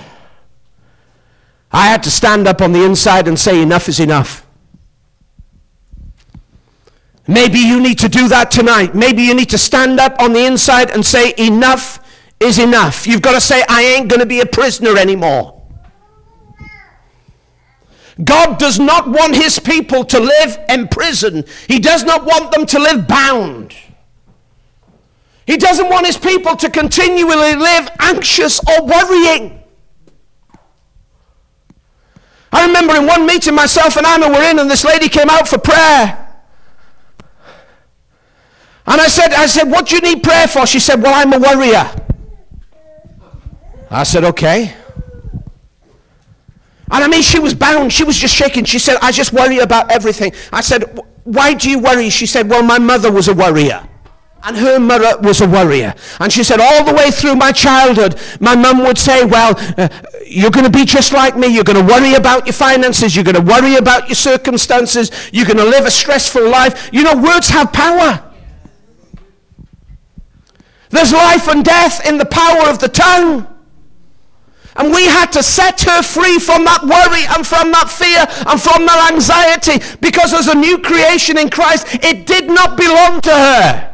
[1.72, 4.46] I had to stand up on the inside and say, enough is enough.
[7.28, 8.94] Maybe you need to do that tonight.
[8.94, 12.00] Maybe you need to stand up on the inside and say, enough
[12.44, 13.08] is enough.
[13.08, 15.62] You've got to say, I ain't going to be a prisoner anymore.
[18.24, 21.46] God does not want his people to live in prison.
[21.68, 23.74] He does not want them to live bound.
[25.48, 29.60] He doesn't want his people to continually live anxious or worrying.
[32.52, 35.48] I remember in one meeting, myself and Anna were in, and this lady came out
[35.48, 36.20] for prayer.
[38.86, 40.68] And I said, I said, what do you need prayer for?
[40.68, 41.90] She said, well, I'm a worrier.
[43.94, 44.76] I said, okay.
[46.92, 47.94] And I mean, she was bound.
[47.94, 48.66] She was just shaking.
[48.66, 50.34] She said, I just worry about everything.
[50.52, 52.10] I said, why do you worry?
[52.10, 53.88] She said, well, my mother was a worrier.
[54.44, 55.94] And her mother was a worrier.
[56.20, 59.88] And she said, all the way through my childhood, my mum would say, well, uh,
[60.26, 61.48] you're going to be just like me.
[61.48, 63.16] You're going to worry about your finances.
[63.16, 65.12] You're going to worry about your circumstances.
[65.32, 66.90] You're going to live a stressful life.
[66.92, 68.32] You know, words have power.
[70.90, 73.53] There's life and death in the power of the tongue.
[74.76, 78.60] And we had to set her free from that worry and from that fear and
[78.60, 83.32] from that anxiety because as a new creation in Christ, it did not belong to
[83.32, 83.94] her.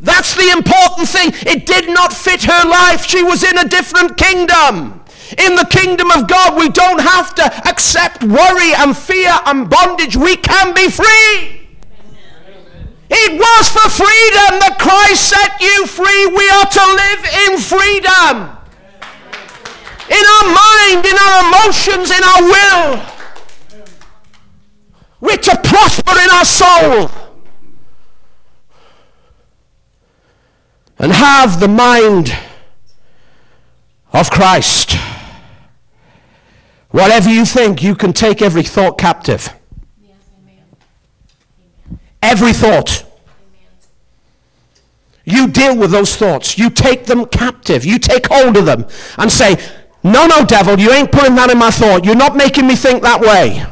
[0.00, 1.32] That's the important thing.
[1.46, 3.04] It did not fit her life.
[3.04, 5.04] She was in a different kingdom.
[5.36, 10.16] In the kingdom of God, we don't have to accept worry and fear and bondage.
[10.16, 11.68] We can be free.
[13.10, 16.26] It was for freedom that Christ set you free.
[16.28, 18.57] We are to live in freedom.
[20.10, 23.18] In our mind, in our emotions, in our will.
[25.20, 27.10] We're to prosper in our soul.
[30.98, 32.36] And have the mind
[34.12, 34.96] of Christ.
[36.90, 39.54] Whatever you think, you can take every thought captive.
[42.22, 43.04] Every thought.
[45.24, 46.56] You deal with those thoughts.
[46.56, 47.84] You take them captive.
[47.84, 48.86] You take hold of them
[49.18, 49.56] and say,
[50.04, 52.04] No, no, devil, you ain't putting that in my thought.
[52.04, 53.66] You're not making me think that way.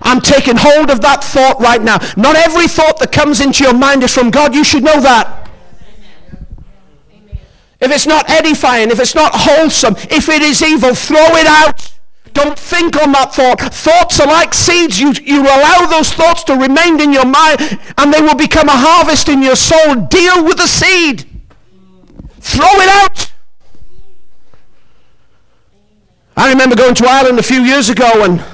[0.00, 1.98] I'm taking hold of that thought right now.
[2.16, 4.54] Not every thought that comes into your mind is from God.
[4.54, 5.48] You should know that.
[7.80, 11.92] If it's not edifying, if it's not wholesome, if it is evil, throw it out.
[12.32, 13.60] Don't think on that thought.
[13.60, 14.98] Thoughts are like seeds.
[14.98, 17.60] You, you allow those thoughts to remain in your mind
[17.98, 19.96] and they will become a harvest in your soul.
[19.96, 21.28] Deal with the seed.
[22.40, 23.31] Throw it out.
[26.36, 28.44] I remember going to Ireland a few years ago and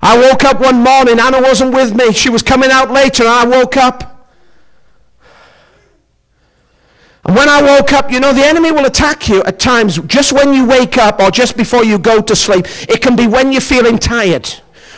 [0.00, 1.20] I woke up one morning.
[1.20, 2.12] Anna wasn't with me.
[2.12, 4.12] She was coming out later and I woke up.
[7.24, 10.32] And when I woke up, you know, the enemy will attack you at times just
[10.32, 12.66] when you wake up or just before you go to sleep.
[12.88, 14.52] It can be when you're feeling tired.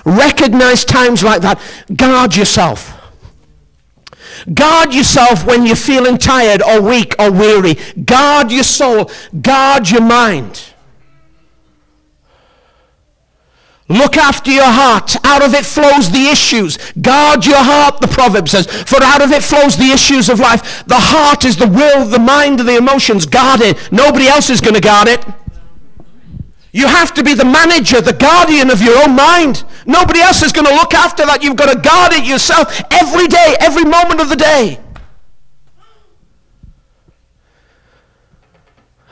[0.07, 1.61] Recognize times like that.
[1.95, 2.93] Guard yourself.
[4.53, 7.75] Guard yourself when you're feeling tired or weak or weary.
[8.05, 9.11] Guard your soul.
[9.41, 10.74] Guard your mind.
[13.89, 15.15] Look after your heart.
[15.25, 16.79] Out of it flows the issues.
[17.01, 20.85] Guard your heart, the proverb says, for out of it flows the issues of life.
[20.87, 23.27] The heart is the will, the mind, the emotions.
[23.27, 23.93] Guard it.
[23.93, 25.25] Nobody else is going to guard it.
[26.73, 29.65] You have to be the manager, the guardian of your own mind.
[29.87, 31.43] Nobody else is going to look after that.
[31.43, 34.81] You've got to guard it yourself every day, every moment of the day.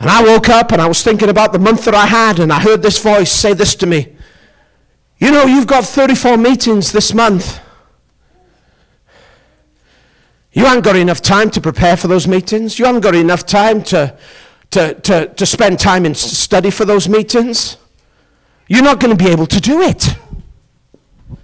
[0.00, 2.52] And I woke up and I was thinking about the month that I had, and
[2.52, 4.11] I heard this voice say this to me.
[5.22, 7.60] You know, you've got 34 meetings this month.
[10.50, 12.76] You haven't got enough time to prepare for those meetings.
[12.76, 14.18] You haven't got enough time to,
[14.70, 17.76] to, to, to spend time and study for those meetings.
[18.66, 20.08] You're not going to be able to do it.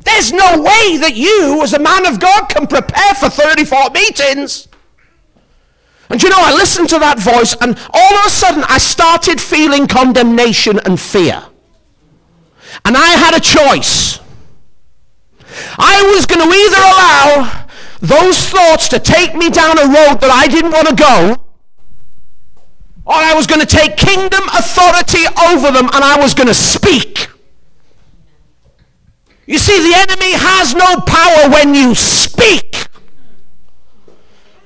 [0.00, 4.66] There's no way that you, as a man of God, can prepare for 34 meetings.
[6.10, 9.40] And you know, I listened to that voice, and all of a sudden I started
[9.40, 11.47] feeling condemnation and fear.
[12.84, 14.20] And I had a choice.
[15.78, 17.68] I was going to either allow
[18.00, 21.44] those thoughts to take me down a road that I didn't want to go,
[23.04, 26.54] or I was going to take kingdom authority over them and I was going to
[26.54, 27.28] speak.
[29.46, 32.86] You see, the enemy has no power when you speak.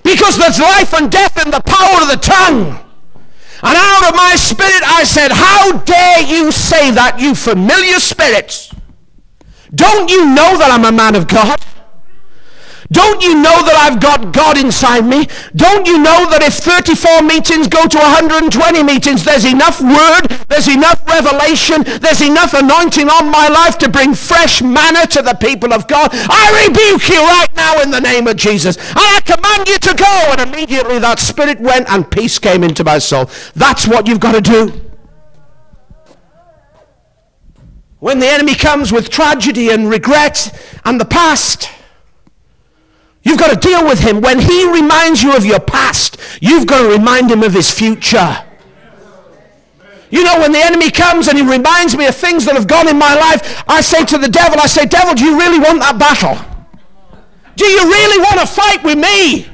[0.03, 2.92] Because there's life and death in the power of the tongue.
[3.63, 8.75] And out of my spirit I said, How dare you say that, you familiar spirits?
[9.75, 11.59] Don't you know that I'm a man of God?
[12.93, 15.27] Don't you know that I've got God inside me?
[15.57, 18.53] Don't you know that if 34 meetings go to 120
[18.85, 24.13] meetings, there's enough word, there's enough revelation, there's enough anointing on my life to bring
[24.13, 26.11] fresh manna to the people of God?
[26.13, 28.77] I rebuke you right now in the name of Jesus.
[28.93, 30.15] I command you to go.
[30.37, 33.31] And immediately that spirit went and peace came into my soul.
[33.57, 34.93] That's what you've got to do.
[38.01, 40.53] When the enemy comes with tragedy and regret
[40.85, 41.71] and the past,
[43.23, 44.21] You've got to deal with him.
[44.21, 48.45] When he reminds you of your past, you've got to remind him of his future.
[50.11, 52.87] You know, when the enemy comes and he reminds me of things that have gone
[52.87, 55.81] in my life, I say to the devil, I say, devil, do you really want
[55.81, 56.37] that battle?
[57.57, 59.49] Do you really want to fight with me?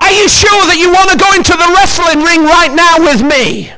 [0.00, 3.24] Are you sure that you want to go into the wrestling ring right now with
[3.24, 3.72] me?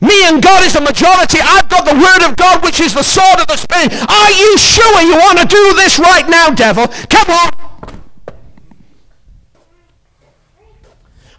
[0.00, 1.38] Me and God is the majority.
[1.44, 3.92] I've got the word of God, which is the sword of the Spirit.
[4.08, 6.88] Are you sure you want to do this right now, devil?
[7.10, 7.49] Come on.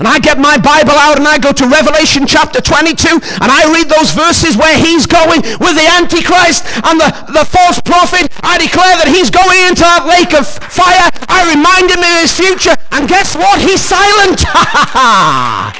[0.01, 3.69] And I get my Bible out and I go to Revelation chapter 22 and I
[3.69, 8.33] read those verses where he's going with the Antichrist and the, the false prophet.
[8.41, 11.05] I declare that he's going into that lake of fire.
[11.29, 12.73] I remind him of his future.
[12.89, 13.61] And guess what?
[13.61, 14.41] He's silent.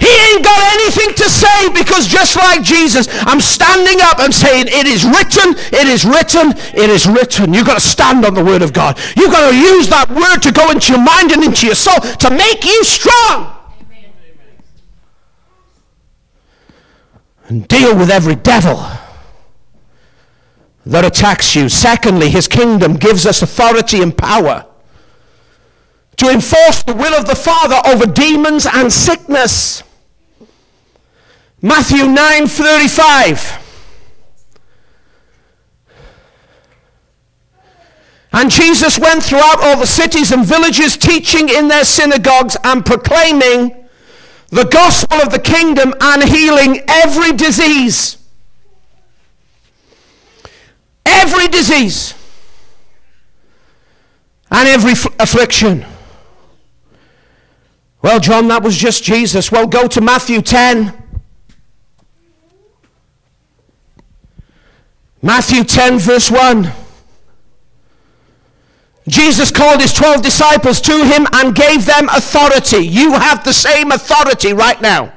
[0.00, 4.64] He ain't got anything to say because just like Jesus, I'm standing up and saying,
[4.68, 7.52] it is written, it is written, it is written.
[7.52, 8.98] You've got to stand on the word of God.
[9.14, 12.00] You've got to use that word to go into your mind and into your soul
[12.00, 13.59] to make you strong.
[17.50, 18.76] And deal with every devil
[20.86, 21.68] that attacks you.
[21.68, 24.66] Secondly, his kingdom gives us authority and power
[26.18, 29.82] to enforce the will of the Father over demons and sickness.
[31.60, 33.58] Matthew 9 35.
[38.32, 43.79] And Jesus went throughout all the cities and villages, teaching in their synagogues and proclaiming
[44.50, 48.18] the gospel of the kingdom and healing every disease.
[51.06, 52.14] Every disease
[54.50, 55.84] and every f- affliction.
[58.02, 59.52] Well, John, that was just Jesus.
[59.52, 60.96] Well, go to Matthew 10.
[65.22, 66.72] Matthew 10, verse 1.
[69.10, 72.86] Jesus called his 12 disciples to him and gave them authority.
[72.86, 75.12] You have the same authority right now.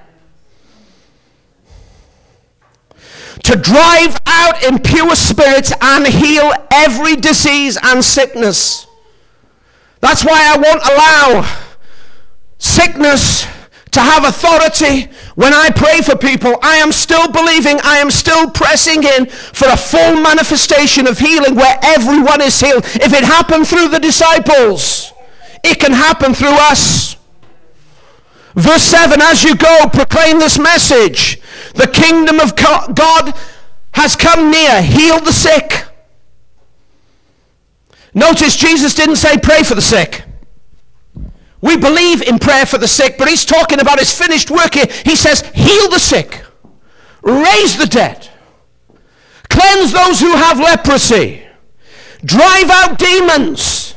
[3.43, 8.87] To drive out impure spirits and heal every disease and sickness.
[9.99, 11.49] That's why I won't allow
[12.57, 13.45] sickness
[13.91, 15.09] to have authority.
[15.35, 19.67] When I pray for people, I am still believing, I am still pressing in for
[19.67, 22.85] a full manifestation of healing where everyone is healed.
[22.85, 25.11] If it happened through the disciples,
[25.63, 27.15] it can happen through us.
[28.53, 31.41] Verse 7 As you go, proclaim this message
[31.73, 33.33] the kingdom of God
[33.93, 35.87] has come near, heal the sick.
[38.13, 40.23] Notice Jesus didn't say pray for the sick.
[41.63, 44.87] We believe in prayer for the sick, but he's talking about his finished work here.
[45.05, 46.43] He says, heal the sick,
[47.21, 48.27] raise the dead,
[49.47, 51.41] cleanse those who have leprosy,
[52.25, 53.95] drive out demons.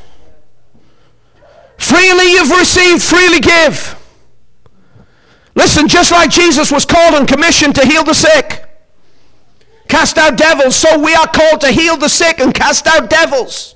[1.77, 3.97] Freely you've received, freely give.
[5.53, 8.63] Listen, just like Jesus was called and commissioned to heal the sick,
[9.89, 13.75] cast out devils, so we are called to heal the sick and cast out devils.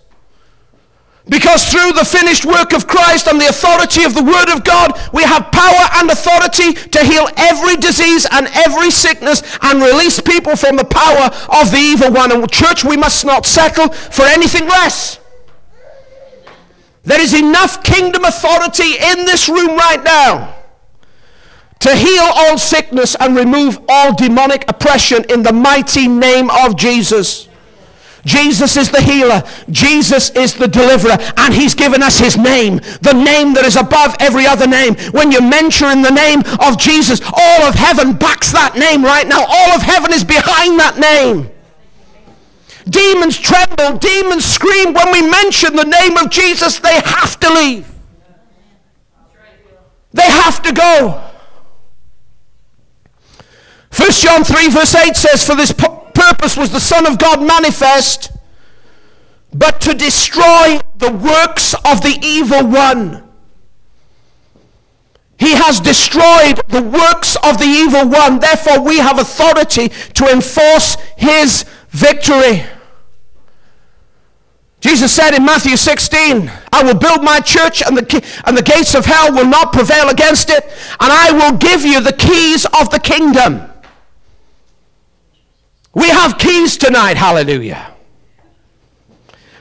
[1.30, 5.00] Because through the finished work of Christ and the authority of the Word of God,
[5.14, 10.56] we have power and authority to heal every disease and every sickness and release people
[10.56, 11.30] from the power
[11.62, 12.32] of the evil one.
[12.32, 15.20] And church, we must not settle for anything less.
[17.04, 20.56] There is enough kingdom authority in this room right now
[21.80, 27.48] to heal all sickness and remove all demonic oppression in the mighty name of Jesus.
[28.26, 29.44] Jesus is the healer.
[29.70, 31.18] Jesus is the deliverer.
[31.38, 34.96] And he's given us his name, the name that is above every other name.
[35.12, 39.46] When you mention the name of Jesus, all of heaven backs that name right now.
[39.48, 41.50] All of heaven is behind that name.
[42.90, 44.94] Demons tremble, demons scream.
[44.94, 47.88] When we mention the name of Jesus, they have to leave.
[50.14, 51.32] They have to go.
[53.98, 55.74] 1 John 3 verse 8 says, For this
[56.32, 58.32] purpose was the Son of God manifest,
[59.54, 63.28] but to destroy the works of the evil one.
[65.38, 68.40] He has destroyed the works of the evil one.
[68.40, 72.64] Therefore, we have authority to enforce his victory.
[74.80, 78.96] Jesus said in Matthew 16, I will build my church and the, and the gates
[78.96, 80.64] of hell will not prevail against it,
[81.00, 83.71] and I will give you the keys of the kingdom.
[85.94, 87.94] We have keys tonight, hallelujah.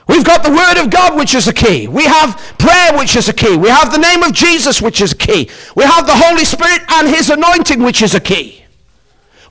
[0.07, 1.87] We've got the Word of God, which is a key.
[1.87, 3.55] We have prayer, which is a key.
[3.55, 5.49] We have the name of Jesus, which is a key.
[5.75, 8.65] We have the Holy Spirit and His anointing, which is a key.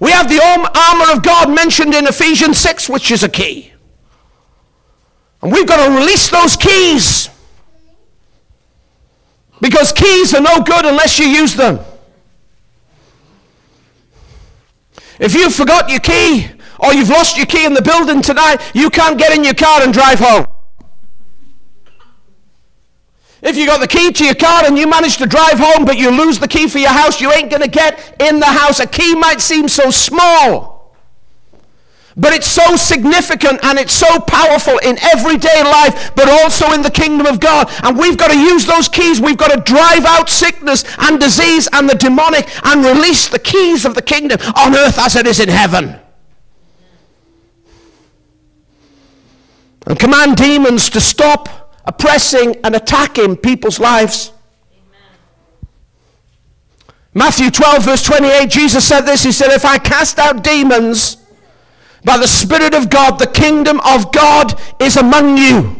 [0.00, 3.72] We have the armor of God mentioned in Ephesians 6, which is a key.
[5.42, 7.30] And we've got to release those keys.
[9.60, 11.80] Because keys are no good unless you use them.
[15.18, 16.48] If you forgot your key,
[16.82, 19.82] or you've lost your key in the building tonight, you can't get in your car
[19.82, 20.46] and drive home.
[23.42, 25.96] If you got the key to your car and you manage to drive home, but
[25.96, 28.80] you lose the key for your house, you ain't going to get in the house.
[28.80, 30.94] A key might seem so small,
[32.16, 36.90] but it's so significant and it's so powerful in everyday life, but also in the
[36.90, 37.70] kingdom of God.
[37.82, 39.22] And we've got to use those keys.
[39.22, 43.86] We've got to drive out sickness and disease and the demonic and release the keys
[43.86, 45.98] of the kingdom on earth as it is in heaven.
[49.90, 54.32] And command demons to stop oppressing and attacking people's lives.
[57.12, 59.24] Matthew 12, verse 28, Jesus said this.
[59.24, 61.16] He said, If I cast out demons
[62.04, 65.79] by the Spirit of God, the kingdom of God is among you.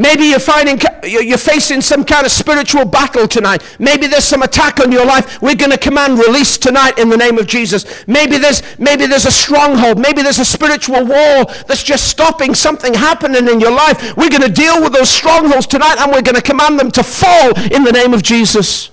[0.00, 3.62] Maybe you're you're facing some kind of spiritual battle tonight.
[3.78, 5.42] Maybe there's some attack on your life.
[5.42, 7.84] We're going to command release tonight in the name of Jesus.
[8.06, 9.98] Maybe there's maybe there's a stronghold.
[9.98, 14.16] Maybe there's a spiritual wall that's just stopping something happening in your life.
[14.16, 17.02] We're going to deal with those strongholds tonight and we're going to command them to
[17.02, 18.90] fall in the name of Jesus.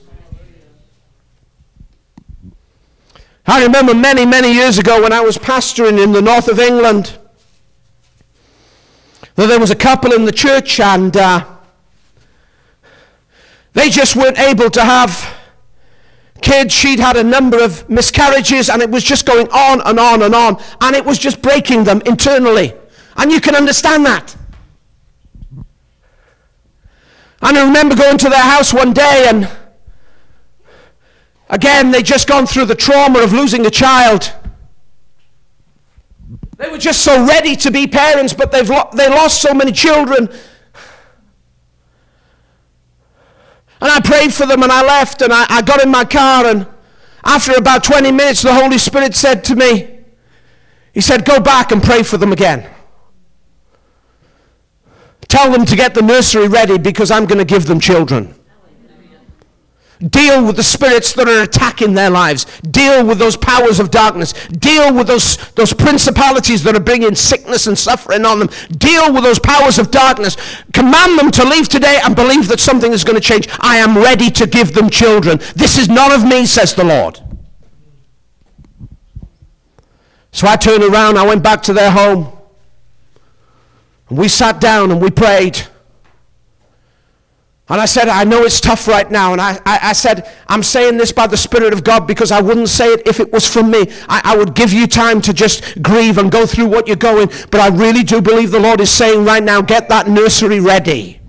[3.45, 7.17] I remember many, many years ago when I was pastoring in the north of England,
[9.37, 11.45] that there was a couple in the church and uh,
[13.73, 15.35] they just weren't able to have
[16.41, 16.73] kids.
[16.73, 20.33] She'd had a number of miscarriages and it was just going on and on and
[20.33, 20.59] on.
[20.81, 22.73] And it was just breaking them internally.
[23.15, 24.35] And you can understand that.
[27.39, 29.47] And I remember going to their house one day and
[31.51, 34.33] again, they'd just gone through the trauma of losing a child.
[36.57, 39.71] They were just so ready to be parents, but they've lo- they lost so many
[39.71, 40.27] children.
[43.79, 46.47] And I prayed for them and I left and I, I got in my car
[46.47, 46.65] and
[47.23, 49.99] after about 20 minutes the Holy Spirit said to me,
[50.93, 52.67] He said, Go back and pray for them again.
[55.27, 58.33] Tell them to get the nursery ready because I'm going to give them children.
[59.99, 62.45] Deal with the spirits that are attacking their lives.
[62.61, 64.33] Deal with those powers of darkness.
[64.49, 68.49] Deal with those, those principalities that are bringing sickness and suffering on them.
[68.69, 70.37] Deal with those powers of darkness.
[70.71, 73.47] Command them to leave today and believe that something is going to change.
[73.59, 75.39] I am ready to give them children.
[75.55, 77.19] This is none of me, says the Lord.
[80.31, 82.31] So I turned around, I went back to their home.
[84.09, 85.59] And we sat down and we prayed.
[87.69, 89.33] And I said, I know it's tough right now.
[89.33, 92.39] And I, I, I, said, I'm saying this by the Spirit of God because I
[92.39, 93.87] wouldn't say it if it was from me.
[94.07, 97.27] I, I would give you time to just grieve and go through what you're going.
[97.51, 101.19] But I really do believe the Lord is saying right now, get that nursery ready.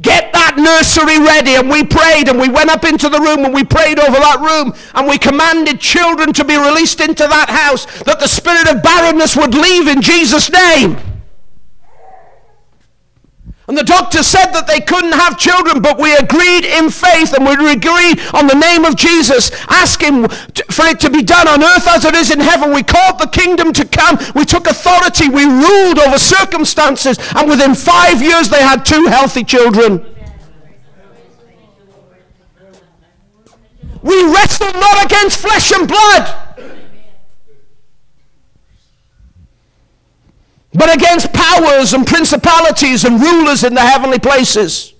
[0.00, 1.56] Get that nursery ready.
[1.56, 4.38] And we prayed and we went up into the room and we prayed over that
[4.38, 8.84] room and we commanded children to be released into that house that the spirit of
[8.84, 10.96] barrenness would leave in Jesus' name.
[13.68, 17.44] And the doctor said that they couldn't have children, but we agreed in faith and
[17.44, 20.26] we agreed on the name of Jesus, asking
[20.72, 22.72] for it to be done on earth as it is in heaven.
[22.72, 24.16] We called the kingdom to come.
[24.34, 25.28] We took authority.
[25.28, 27.18] We ruled over circumstances.
[27.36, 30.00] And within five years, they had two healthy children.
[34.00, 36.77] We wrestle not against flesh and blood.
[40.78, 44.94] But against powers and principalities and rulers in the heavenly places.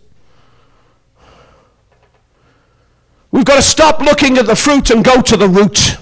[3.30, 5.98] We've got to stop looking at the fruit and go to the root.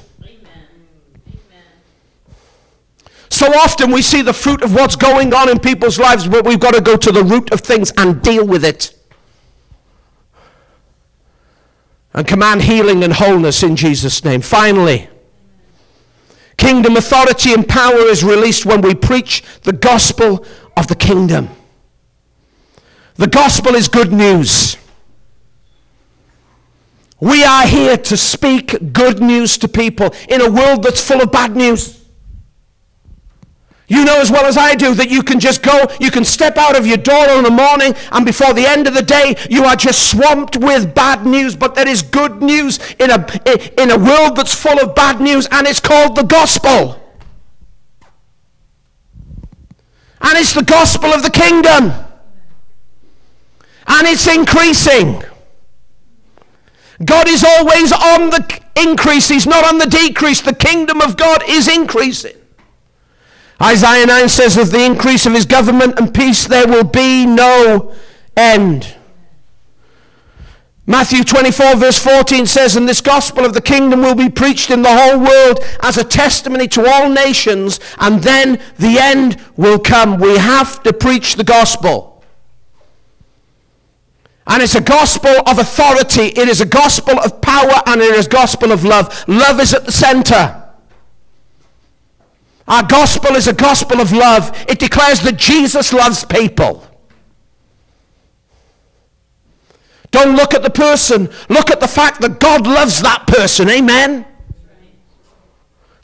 [3.28, 6.58] So often we see the fruit of what's going on in people's lives, but we've
[6.58, 8.98] got to go to the root of things and deal with it.
[12.14, 14.40] And command healing and wholeness in Jesus' name.
[14.40, 15.10] Finally,
[16.66, 20.44] Kingdom authority and power is released when we preach the gospel
[20.76, 21.48] of the kingdom.
[23.14, 24.76] The gospel is good news.
[27.20, 31.30] We are here to speak good news to people in a world that's full of
[31.30, 32.04] bad news.
[33.88, 36.56] You know as well as I do that you can just go, you can step
[36.56, 39.64] out of your door in the morning, and before the end of the day, you
[39.64, 41.54] are just swamped with bad news.
[41.54, 45.46] But there is good news in a, in a world that's full of bad news,
[45.52, 47.00] and it's called the gospel.
[50.20, 51.92] And it's the gospel of the kingdom.
[53.86, 55.22] And it's increasing.
[57.04, 60.40] God is always on the increase, He's not on the decrease.
[60.40, 62.36] The kingdom of God is increasing.
[63.62, 67.94] Isaiah 9 says, Of the increase of his government and peace there will be no
[68.36, 68.94] end.
[70.88, 74.82] Matthew 24, verse 14 says, And this gospel of the kingdom will be preached in
[74.82, 80.20] the whole world as a testimony to all nations, and then the end will come.
[80.20, 82.22] We have to preach the gospel.
[84.46, 88.26] And it's a gospel of authority, it is a gospel of power, and it is
[88.26, 89.24] a gospel of love.
[89.26, 90.65] Love is at the center.
[92.68, 94.50] Our gospel is a gospel of love.
[94.68, 96.84] It declares that Jesus loves people.
[100.10, 101.28] Don't look at the person.
[101.48, 103.68] Look at the fact that God loves that person.
[103.68, 104.24] Amen.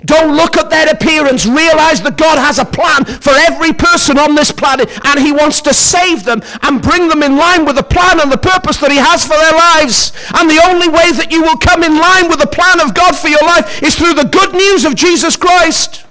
[0.04, 1.46] Don't look at their appearance.
[1.46, 5.60] Realize that God has a plan for every person on this planet and He wants
[5.62, 8.90] to save them and bring them in line with the plan and the purpose that
[8.90, 10.12] He has for their lives.
[10.34, 13.16] And the only way that you will come in line with the plan of God
[13.16, 16.04] for your life is through the good news of Jesus Christ.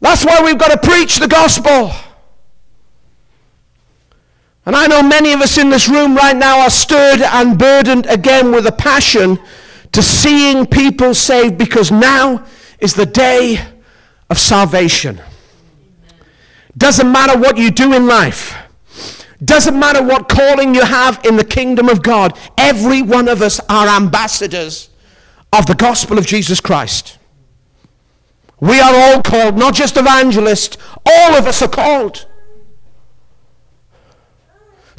[0.00, 1.92] That's why we've got to preach the gospel.
[4.64, 8.06] And I know many of us in this room right now are stirred and burdened
[8.06, 9.38] again with a passion
[9.92, 12.44] to seeing people saved because now
[12.78, 13.64] is the day
[14.28, 15.20] of salvation.
[16.76, 18.54] Doesn't matter what you do in life.
[19.44, 23.60] Doesn't matter what calling you have in the kingdom of God, every one of us
[23.68, 24.90] are ambassadors
[25.52, 27.17] of the gospel of Jesus Christ.
[28.60, 32.26] We are all called, not just evangelists, all of us are called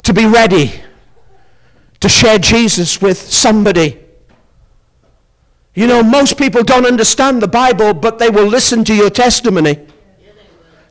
[0.02, 0.80] to be ready
[2.00, 3.98] to share Jesus with somebody.
[5.74, 9.86] You know, most people don't understand the Bible, but they will listen to your testimony.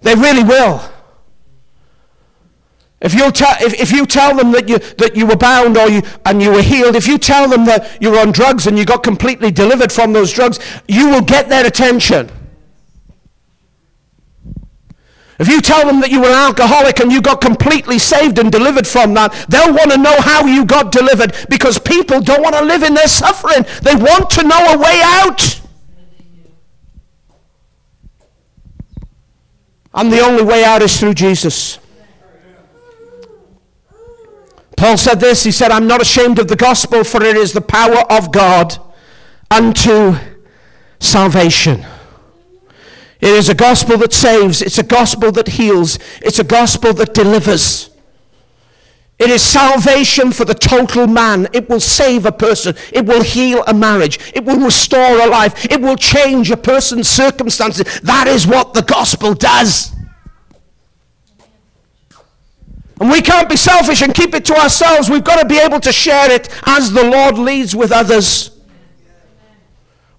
[0.02, 0.82] They really will.
[3.02, 5.90] If, you tell, if, if you tell them that you, that you were bound or
[5.90, 8.78] you, and you were healed, if you tell them that you were on drugs and
[8.78, 12.30] you got completely delivered from those drugs, you will get their attention.
[15.40, 18.52] If you tell them that you were an alcoholic and you got completely saved and
[18.52, 22.56] delivered from that, they'll want to know how you got delivered because people don't want
[22.56, 23.64] to live in their suffering.
[23.82, 25.62] They want to know a way out.
[29.94, 31.80] And the only way out is through Jesus.
[34.76, 37.62] Paul said this He said, I'm not ashamed of the gospel, for it is the
[37.62, 38.78] power of God
[39.50, 40.16] unto
[41.00, 41.86] salvation.
[43.20, 47.14] It is a gospel that saves, it's a gospel that heals, it's a gospel that
[47.14, 47.90] delivers.
[49.20, 51.50] It is salvation for the total man.
[51.52, 52.74] It will save a person.
[52.94, 54.18] It will heal a marriage.
[54.34, 55.66] It will restore a life.
[55.66, 58.00] It will change a person's circumstances.
[58.00, 59.94] That is what the gospel does.
[63.02, 65.10] And we can't be selfish and keep it to ourselves.
[65.10, 68.59] We've got to be able to share it as the Lord leads with others.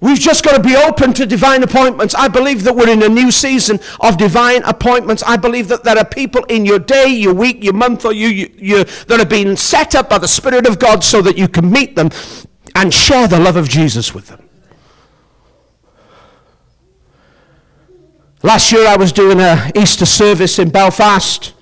[0.00, 2.14] We've just got to be open to divine appointments.
[2.14, 5.22] I believe that we're in a new season of divine appointments.
[5.26, 8.84] I believe that there are people in your day, your week, your month, or year
[8.84, 11.96] that are being set up by the Spirit of God so that you can meet
[11.96, 12.08] them
[12.74, 14.48] and share the love of Jesus with them.
[18.42, 21.52] Last year I was doing an Easter service in Belfast.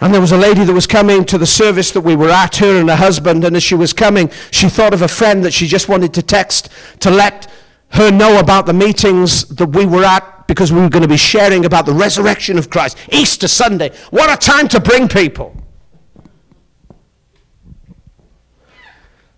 [0.00, 2.56] And there was a lady that was coming to the service that we were at,
[2.56, 5.52] her and her husband, and as she was coming, she thought of a friend that
[5.52, 6.70] she just wanted to text
[7.00, 7.50] to let
[7.90, 11.18] her know about the meetings that we were at because we were going to be
[11.18, 12.96] sharing about the resurrection of Christ.
[13.12, 13.90] Easter Sunday.
[14.10, 15.54] What a time to bring people.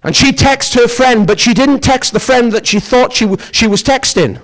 [0.05, 3.25] And she texted her friend, but she didn't text the friend that she thought she,
[3.25, 4.41] w- she was texting.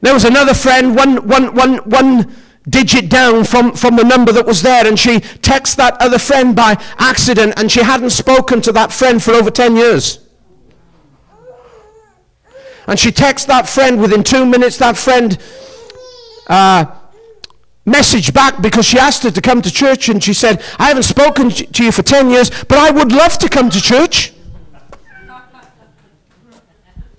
[0.00, 2.34] There was another friend, one, one, one, one
[2.68, 6.54] digit down from, from the number that was there and she texted that other friend
[6.54, 10.20] by accident and she hadn't spoken to that friend for over 10 years.
[12.86, 15.38] And she texted that friend within two minutes, that friend
[16.48, 16.86] uh,
[17.86, 21.02] messaged back because she asked her to come to church and she said, I haven't
[21.04, 24.32] spoken to you for 10 years, but I would love to come to church.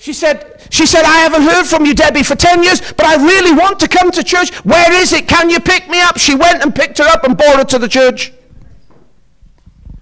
[0.10, 3.24] She said, she said, I haven't heard from you, Debbie, for 10 years, but I
[3.24, 4.50] really want to come to church.
[4.66, 5.28] Where is it?
[5.28, 6.18] Can you pick me up?
[6.18, 8.34] She went and picked her up and brought her to the church.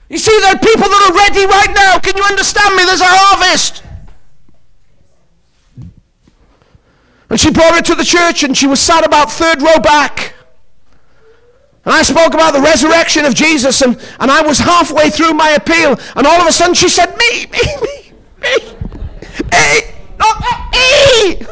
[0.08, 2.00] You see, there are people that are ready right now.
[2.00, 2.86] Can you understand me?
[2.86, 3.84] There's a harvest.
[7.30, 10.36] And she brought her to the church and she was sat about third row back.
[11.84, 15.50] And I spoke about the resurrection of Jesus and, and I was halfway through my
[15.50, 18.78] appeal and all of a sudden she said, me, me, me, me.
[19.52, 19.98] Me!
[20.20, 20.42] Not
[20.72, 21.46] me!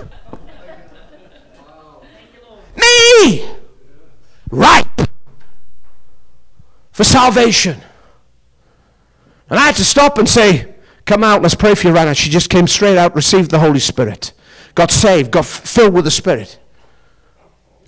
[2.75, 3.49] Me!
[4.49, 5.01] Ripe
[6.91, 7.79] for salvation.
[9.49, 10.75] And I had to stop and say,
[11.05, 12.13] Come out, let's pray for you right now.
[12.13, 14.33] She just came straight out, received the Holy Spirit,
[14.73, 16.57] got saved, got f- filled with the Spirit.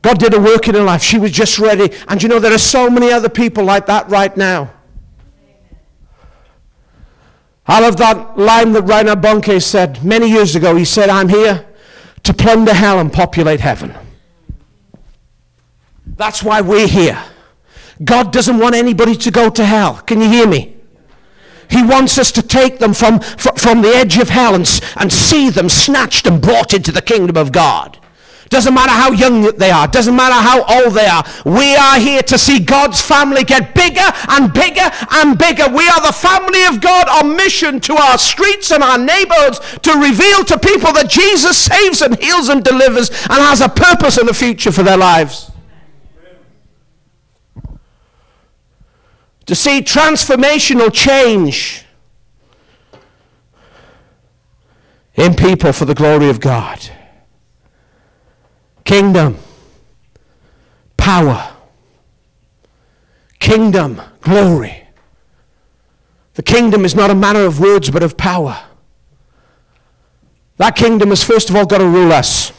[0.03, 1.01] God did a work in her life.
[1.01, 1.91] She was just ready.
[2.07, 4.71] And you know, there are so many other people like that right now.
[7.65, 10.75] I love that line that Reinhard Bonnke said many years ago.
[10.75, 11.65] He said, I'm here
[12.23, 13.93] to plunder hell and populate heaven.
[16.05, 17.21] That's why we're here.
[18.03, 19.95] God doesn't want anybody to go to hell.
[20.01, 20.75] Can you hear me?
[21.69, 25.49] He wants us to take them from, from the edge of hell and, and see
[25.49, 27.99] them snatched and brought into the kingdom of God.
[28.49, 29.87] Doesn't matter how young they are.
[29.87, 31.23] Doesn't matter how old they are.
[31.45, 35.67] We are here to see God's family get bigger and bigger and bigger.
[35.67, 39.91] We are the family of God on mission to our streets and our neighborhoods to
[39.99, 44.29] reveal to people that Jesus saves and heals and delivers and has a purpose and
[44.29, 45.51] a future for their lives.
[49.47, 51.85] To see transformational change
[55.15, 56.79] in people for the glory of God
[58.83, 59.37] kingdom,
[60.95, 61.53] power,
[63.39, 64.87] kingdom, glory.
[66.35, 68.57] The kingdom is not a matter of words, but of power.
[70.57, 72.53] That kingdom has first of all got to rule us.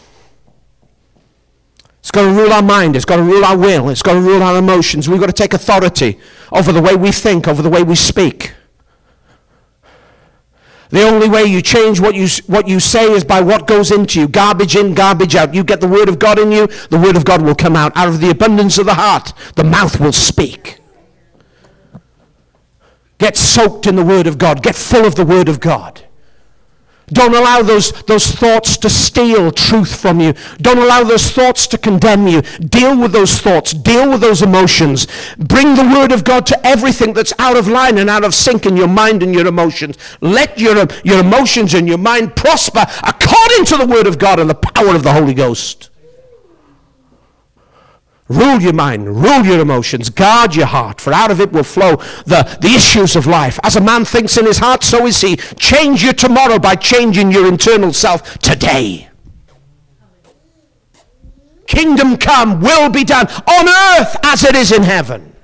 [2.08, 2.96] It's got to rule our mind.
[2.96, 3.90] It's going to rule our will.
[3.90, 5.10] It's going to rule our emotions.
[5.10, 6.18] We've got to take authority
[6.50, 8.54] over the way we think, over the way we speak.
[10.88, 14.20] The only way you change what you, what you say is by what goes into
[14.20, 14.26] you.
[14.26, 15.52] Garbage in, garbage out.
[15.52, 17.94] You get the Word of God in you, the Word of God will come out.
[17.94, 20.78] Out of the abundance of the heart, the mouth will speak.
[23.18, 24.62] Get soaked in the Word of God.
[24.62, 26.07] Get full of the Word of God.
[27.08, 30.34] Don't allow those, those thoughts to steal truth from you.
[30.58, 32.42] Don't allow those thoughts to condemn you.
[32.60, 33.72] Deal with those thoughts.
[33.72, 35.06] Deal with those emotions.
[35.38, 38.66] Bring the Word of God to everything that's out of line and out of sync
[38.66, 39.96] in your mind and your emotions.
[40.20, 44.48] Let your, your emotions and your mind prosper according to the Word of God and
[44.48, 45.90] the power of the Holy Ghost.
[48.28, 51.96] Rule your mind, rule your emotions, guard your heart, for out of it will flow
[52.26, 53.58] the, the issues of life.
[53.62, 55.36] As a man thinks in his heart, so is he.
[55.36, 59.08] Change your tomorrow by changing your internal self today.
[61.66, 65.34] Kingdom come, will be done on earth as it is in heaven.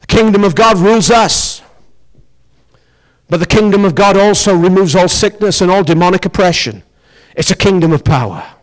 [0.00, 1.60] The kingdom of God rules us.
[3.28, 6.84] But the kingdom of God also removes all sickness and all demonic oppression.
[7.34, 8.55] It's a kingdom of power.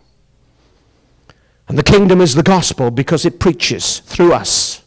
[1.68, 4.84] And the kingdom is the gospel because it preaches through us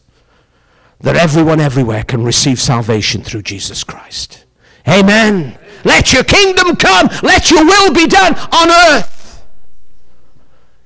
[0.99, 4.45] that everyone everywhere can receive salvation through Jesus Christ.
[4.87, 5.57] Amen.
[5.83, 7.09] Let your kingdom come.
[7.21, 9.43] Let your will be done on earth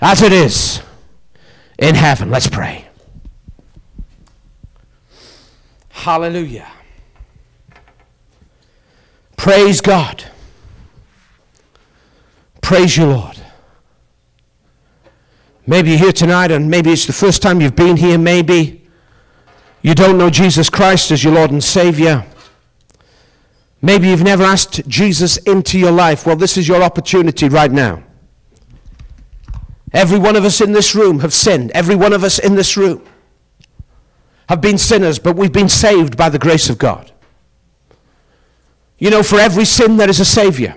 [0.02, 0.82] as it is
[1.78, 2.30] in heaven.
[2.30, 2.88] Let's pray.
[5.90, 6.68] Hallelujah.
[9.38, 10.26] Praise God.
[12.62, 13.38] Praise you, Lord.
[15.68, 18.18] Maybe you're here tonight and maybe it's the first time you've been here.
[18.18, 18.88] Maybe
[19.82, 22.26] you don't know Jesus Christ as your Lord and Savior.
[23.82, 26.26] Maybe you've never asked Jesus into your life.
[26.26, 28.04] Well, this is your opportunity right now.
[29.94, 31.72] Every one of us in this room have sinned.
[31.72, 33.04] Every one of us in this room
[34.48, 37.12] have been sinners, but we've been saved by the grace of God.
[38.98, 40.76] You know, for every sin there is a Savior.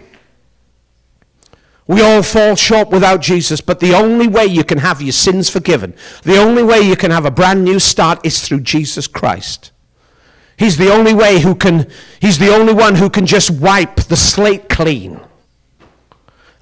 [1.86, 5.50] We all fall short without Jesus, but the only way you can have your sins
[5.50, 9.70] forgiven, the only way you can have a brand new start is through Jesus Christ.
[10.56, 14.16] He's the only way who can, he's the only one who can just wipe the
[14.16, 15.20] slate clean.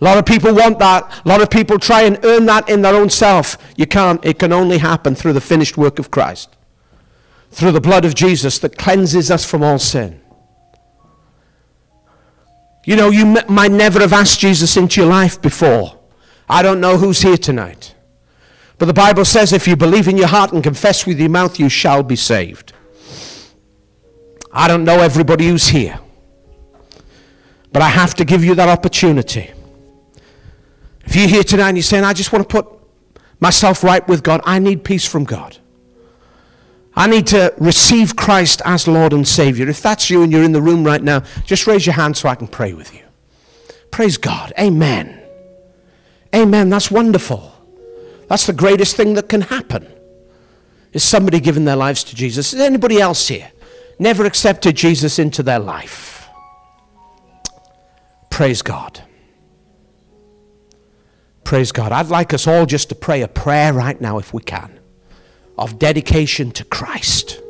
[0.02, 1.22] A lot of people want that.
[1.24, 3.56] A lot of people try and earn that in their own self.
[3.76, 4.24] You can't.
[4.24, 6.56] It can only happen through the finished work of Christ,
[7.52, 10.20] through the blood of Jesus that cleanses us from all sin.
[12.84, 15.98] You know, you m- might never have asked Jesus into your life before.
[16.48, 17.94] I don't know who's here tonight.
[18.78, 21.58] But the Bible says if you believe in your heart and confess with your mouth,
[21.58, 22.72] you shall be saved.
[24.52, 26.00] I don't know everybody who's here.
[27.72, 29.50] But I have to give you that opportunity.
[31.04, 32.66] If you're here tonight and you're saying, I just want to put
[33.40, 35.58] myself right with God, I need peace from God.
[36.94, 39.68] I need to receive Christ as Lord and Savior.
[39.68, 42.28] If that's you and you're in the room right now, just raise your hand so
[42.28, 43.00] I can pray with you.
[43.90, 44.52] Praise God.
[44.58, 45.22] Amen.
[46.34, 46.68] Amen.
[46.68, 47.52] That's wonderful.
[48.28, 49.90] That's the greatest thing that can happen.
[50.92, 52.52] Is somebody giving their lives to Jesus?
[52.52, 53.50] Is anybody else here
[53.98, 56.28] never accepted Jesus into their life?
[58.28, 59.02] Praise God.
[61.44, 61.92] Praise God.
[61.92, 64.78] I'd like us all just to pray a prayer right now if we can
[65.62, 67.40] of dedication to Christ.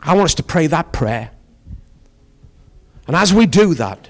[0.00, 1.30] I want us to pray that prayer.
[3.06, 4.08] And as we do that,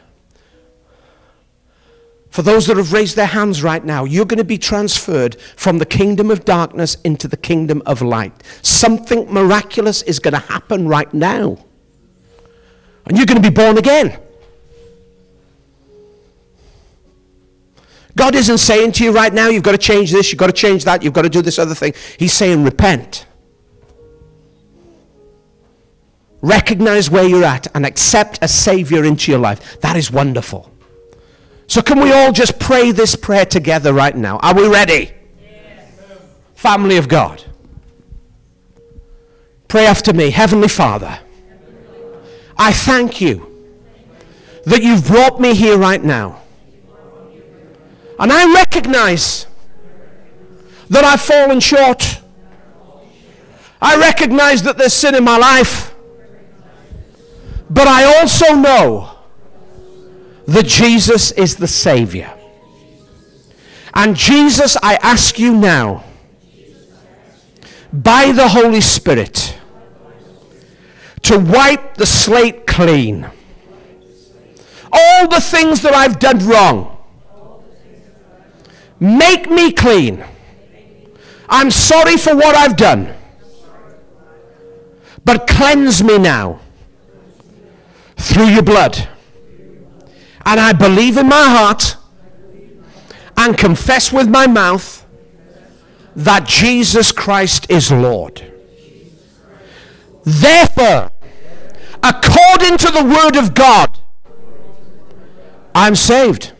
[2.28, 5.78] for those that have raised their hands right now, you're going to be transferred from
[5.78, 8.42] the kingdom of darkness into the kingdom of light.
[8.62, 11.58] Something miraculous is going to happen right now.
[13.06, 14.18] And you're going to be born again.
[18.22, 20.52] God isn't saying to you right now, you've got to change this, you've got to
[20.52, 21.92] change that, you've got to do this other thing.
[22.20, 23.26] He's saying, repent.
[26.40, 29.80] Recognize where you're at and accept a Savior into your life.
[29.80, 30.70] That is wonderful.
[31.66, 34.38] So, can we all just pray this prayer together right now?
[34.38, 35.10] Are we ready?
[35.40, 35.90] Yes.
[36.54, 37.42] Family of God.
[39.66, 40.30] Pray after me.
[40.30, 41.18] Heavenly Father,
[42.56, 43.66] I thank you
[44.66, 46.41] that you've brought me here right now.
[48.22, 49.48] And I recognize
[50.88, 52.20] that I've fallen short.
[53.80, 55.92] I recognize that there's sin in my life.
[57.68, 59.18] But I also know
[60.46, 62.32] that Jesus is the Savior.
[63.92, 66.04] And Jesus, I ask you now,
[67.92, 69.58] by the Holy Spirit,
[71.22, 73.28] to wipe the slate clean.
[74.92, 76.91] All the things that I've done wrong
[79.02, 80.24] Make me clean.
[81.48, 83.12] I'm sorry for what I've done.
[85.24, 86.60] But cleanse me now
[88.16, 89.08] through your blood.
[90.46, 91.96] And I believe in my heart
[93.36, 95.04] and confess with my mouth
[96.14, 98.52] that Jesus Christ is Lord.
[100.22, 101.10] Therefore,
[102.04, 103.98] according to the word of God,
[105.74, 106.52] I'm saved.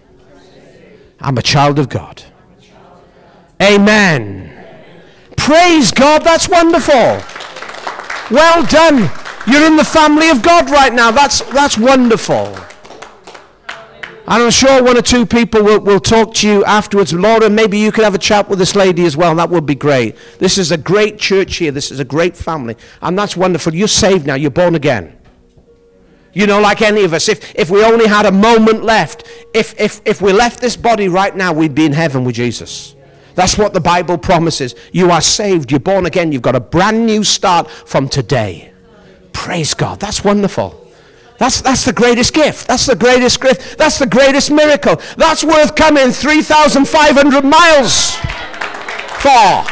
[1.20, 2.24] I'm a child of God.
[3.62, 4.50] Amen.
[5.36, 6.24] Praise God.
[6.24, 7.22] That's wonderful.
[8.30, 9.10] Well done.
[9.46, 11.10] You're in the family of God right now.
[11.10, 12.56] That's, that's wonderful.
[14.24, 17.12] And I'm sure one or two people will, will talk to you afterwards.
[17.12, 19.34] Laura, maybe you could have a chat with this lady as well.
[19.34, 20.16] That would be great.
[20.38, 21.72] This is a great church here.
[21.72, 22.76] This is a great family.
[23.00, 23.74] And that's wonderful.
[23.74, 24.34] You're saved now.
[24.34, 25.18] You're born again.
[26.32, 29.78] You know, like any of us, if, if we only had a moment left, if,
[29.78, 32.94] if, if we left this body right now, we'd be in heaven with Jesus.
[33.35, 34.74] That's what the Bible promises.
[34.93, 38.72] You are saved, you're born again, you've got a brand new start from today.
[39.33, 40.01] Praise God.
[40.01, 40.78] That's wonderful.
[41.39, 42.68] That's, that's the greatest gift.
[42.68, 43.76] That's the greatest gift.
[43.78, 45.01] That's the greatest miracle.
[45.16, 48.14] That's worth coming 3,500 miles
[49.18, 49.64] for.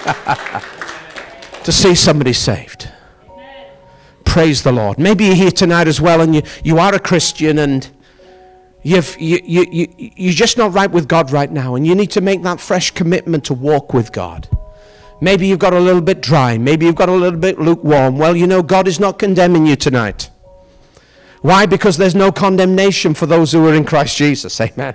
[1.64, 2.90] to see somebody saved.
[4.24, 4.98] Praise the Lord.
[4.98, 7.88] Maybe you're here tonight as well and you, you are a Christian and
[8.82, 12.10] you've, you, you, you, you're just not right with God right now and you need
[12.12, 14.48] to make that fresh commitment to walk with God.
[15.20, 16.56] Maybe you've got a little bit dry.
[16.56, 18.16] Maybe you've got a little bit lukewarm.
[18.16, 20.30] Well, you know, God is not condemning you tonight.
[21.42, 21.66] Why?
[21.66, 24.60] Because there's no condemnation for those who are in Christ Jesus.
[24.60, 24.94] Amen.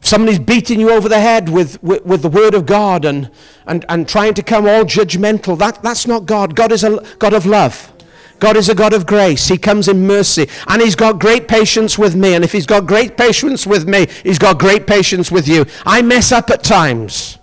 [0.00, 3.30] If somebody's beating you over the head with, with, with, the word of God and,
[3.66, 6.54] and, and trying to come all judgmental, that, that's not God.
[6.54, 7.92] God is a God of love.
[8.38, 9.48] God is a God of grace.
[9.48, 10.48] He comes in mercy.
[10.66, 12.34] And He's got great patience with me.
[12.34, 15.66] And if He's got great patience with me, He's got great patience with you.
[15.84, 17.38] I mess up at times.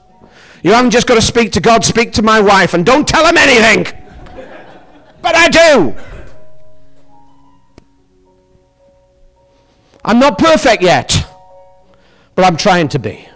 [0.62, 3.26] You haven't just got to speak to God, speak to my wife, and don't tell
[3.26, 3.86] him anything.
[5.22, 5.96] But I do.
[10.06, 11.26] I'm not perfect yet
[12.36, 13.28] but I'm trying to be.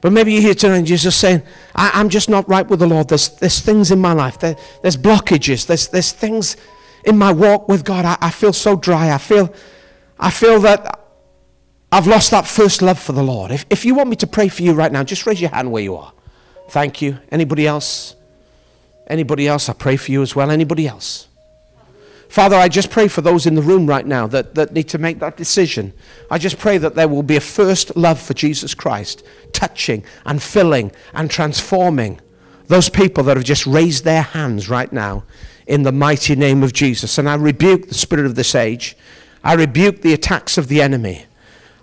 [0.00, 1.42] But maybe you're here tonight and you're just saying,
[1.74, 3.08] I, am just not right with the Lord.
[3.08, 6.56] There's, there's things in my life, there, there's blockages, there's, there's things
[7.04, 8.04] in my walk with God.
[8.04, 9.12] I, I feel so dry.
[9.12, 9.54] I feel,
[10.18, 11.00] I feel that
[11.92, 13.50] I've lost that first love for the Lord.
[13.50, 15.70] If, if you want me to pray for you right now, just raise your hand
[15.70, 16.12] where you are.
[16.68, 17.18] Thank you.
[17.30, 18.14] Anybody else?
[19.06, 19.68] Anybody else?
[19.68, 20.50] I pray for you as well.
[20.50, 21.26] Anybody else?
[22.30, 24.98] Father, I just pray for those in the room right now that, that need to
[24.98, 25.92] make that decision.
[26.30, 30.40] I just pray that there will be a first love for Jesus Christ, touching and
[30.40, 32.20] filling and transforming
[32.68, 35.24] those people that have just raised their hands right now
[35.66, 37.18] in the mighty name of Jesus.
[37.18, 38.96] And I rebuke the spirit of this age.
[39.42, 41.26] I rebuke the attacks of the enemy.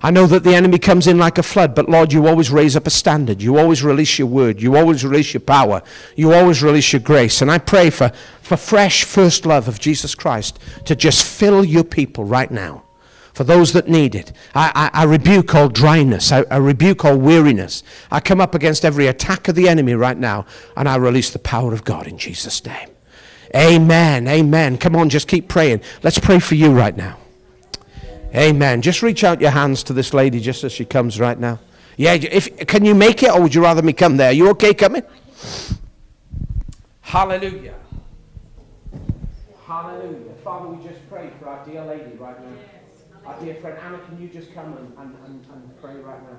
[0.01, 2.75] I know that the enemy comes in like a flood, but Lord, you always raise
[2.75, 3.41] up a standard.
[3.41, 4.61] You always release your word.
[4.61, 5.81] You always release your power.
[6.15, 7.41] You always release your grace.
[7.41, 11.83] And I pray for, for fresh first love of Jesus Christ to just fill your
[11.83, 12.83] people right now.
[13.33, 16.31] For those that need it, I, I, I rebuke all dryness.
[16.31, 17.83] I, I rebuke all weariness.
[18.11, 20.45] I come up against every attack of the enemy right now,
[20.75, 22.89] and I release the power of God in Jesus' name.
[23.55, 24.27] Amen.
[24.27, 24.77] Amen.
[24.77, 25.81] Come on, just keep praying.
[26.01, 27.17] Let's pray for you right now.
[28.37, 28.83] Amen.
[28.83, 31.59] Just reach out your hands to this lady just as she comes right now.
[31.95, 34.29] Yeah, if, can you make it or would you rather me come there?
[34.29, 35.01] Are you okay coming?
[37.01, 37.73] Hallelujah.
[39.65, 40.33] Hallelujah.
[40.43, 42.57] Father, we just pray for our dear lady right now.
[43.25, 46.37] Our dear friend Anna, can you just come and, and, and, and pray right now?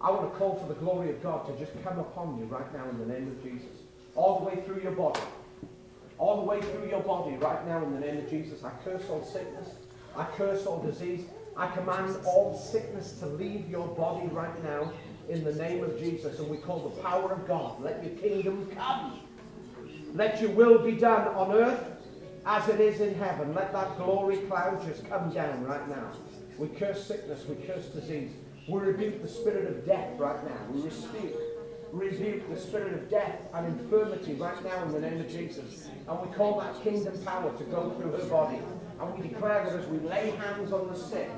[0.00, 2.72] I want to call for the glory of God to just come upon you right
[2.72, 3.82] now in the name of Jesus.
[4.14, 5.20] All the way through your body.
[6.16, 8.64] All the way through your body right now in the name of Jesus.
[8.64, 9.68] I curse all sickness.
[10.18, 11.26] I curse all disease.
[11.56, 14.92] I command all sickness to leave your body right now
[15.28, 16.40] in the name of Jesus.
[16.40, 17.80] And we call the power of God.
[17.80, 19.20] Let your kingdom come.
[20.14, 21.84] Let your will be done on earth
[22.44, 23.54] as it is in heaven.
[23.54, 26.10] Let that glory cloud just come down right now.
[26.58, 27.44] We curse sickness.
[27.46, 28.32] We curse disease.
[28.68, 30.58] We rebuke the spirit of death right now.
[30.72, 31.36] We rebuke
[31.92, 35.88] rebuke the spirit of death and infirmity right now in the name of Jesus.
[36.06, 38.58] And we call that kingdom power to go through her body.
[39.00, 41.30] And we declare that as we lay hands on the sick,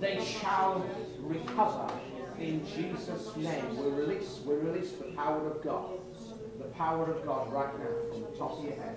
[0.00, 0.84] they shall
[1.20, 1.90] recover
[2.38, 3.76] in Jesus' name.
[3.76, 5.98] We release, we release the power of God.
[6.58, 8.96] The power of God right now from the top of your head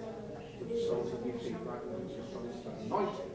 [0.59, 1.97] to the soles of your feet right now.
[2.07, 3.31] Just on this anointing.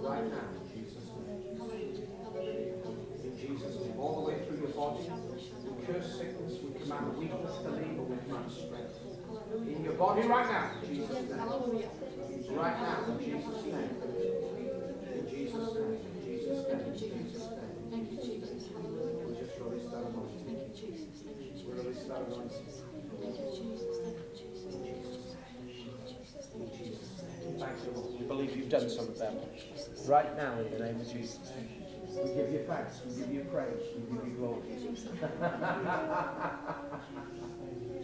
[0.00, 1.44] Right now, in Jesus' name.
[3.24, 3.98] In Jesus' name.
[3.98, 5.10] All the way through your body.
[5.64, 6.54] We curse sickness.
[6.62, 8.96] We command weakness to leave, but we command strength.
[9.66, 10.70] In your body right now,
[12.52, 13.90] Right now, in Jesus' name.
[15.14, 15.98] In Jesus' name.
[16.00, 16.80] In Jesus' name.
[16.80, 17.70] In Jesus' name.
[17.90, 18.68] Thank you, Jesus.
[18.72, 19.26] Hallelujah.
[19.26, 20.44] We just release that anointing.
[20.46, 21.22] Thank you, Jesus.
[21.24, 21.66] Thank you, Jesus.
[21.66, 22.66] We release that anointing.
[23.20, 23.96] Thank you, Jesus.
[24.02, 24.74] Thank you, Jesus.
[24.74, 25.62] In Jesus' name.
[26.58, 27.58] In Jesus' name.
[27.60, 28.10] Thank you, Lord.
[28.18, 29.34] We believe you've done some of that.
[30.06, 31.52] Right now, in the name of Jesus.
[32.10, 33.00] We give you thanks.
[33.06, 33.80] We give you praise.
[33.94, 34.62] We give you glory.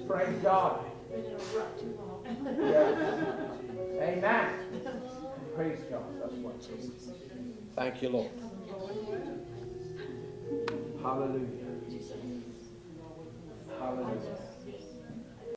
[0.07, 0.87] praise God.
[2.61, 3.61] yes.
[4.01, 4.51] Amen.
[5.55, 6.03] Praise God.
[6.21, 7.11] That's what Jesus.
[7.75, 8.31] Thank you, Lord.
[11.03, 11.47] Hallelujah.
[13.79, 14.46] Hallelujah.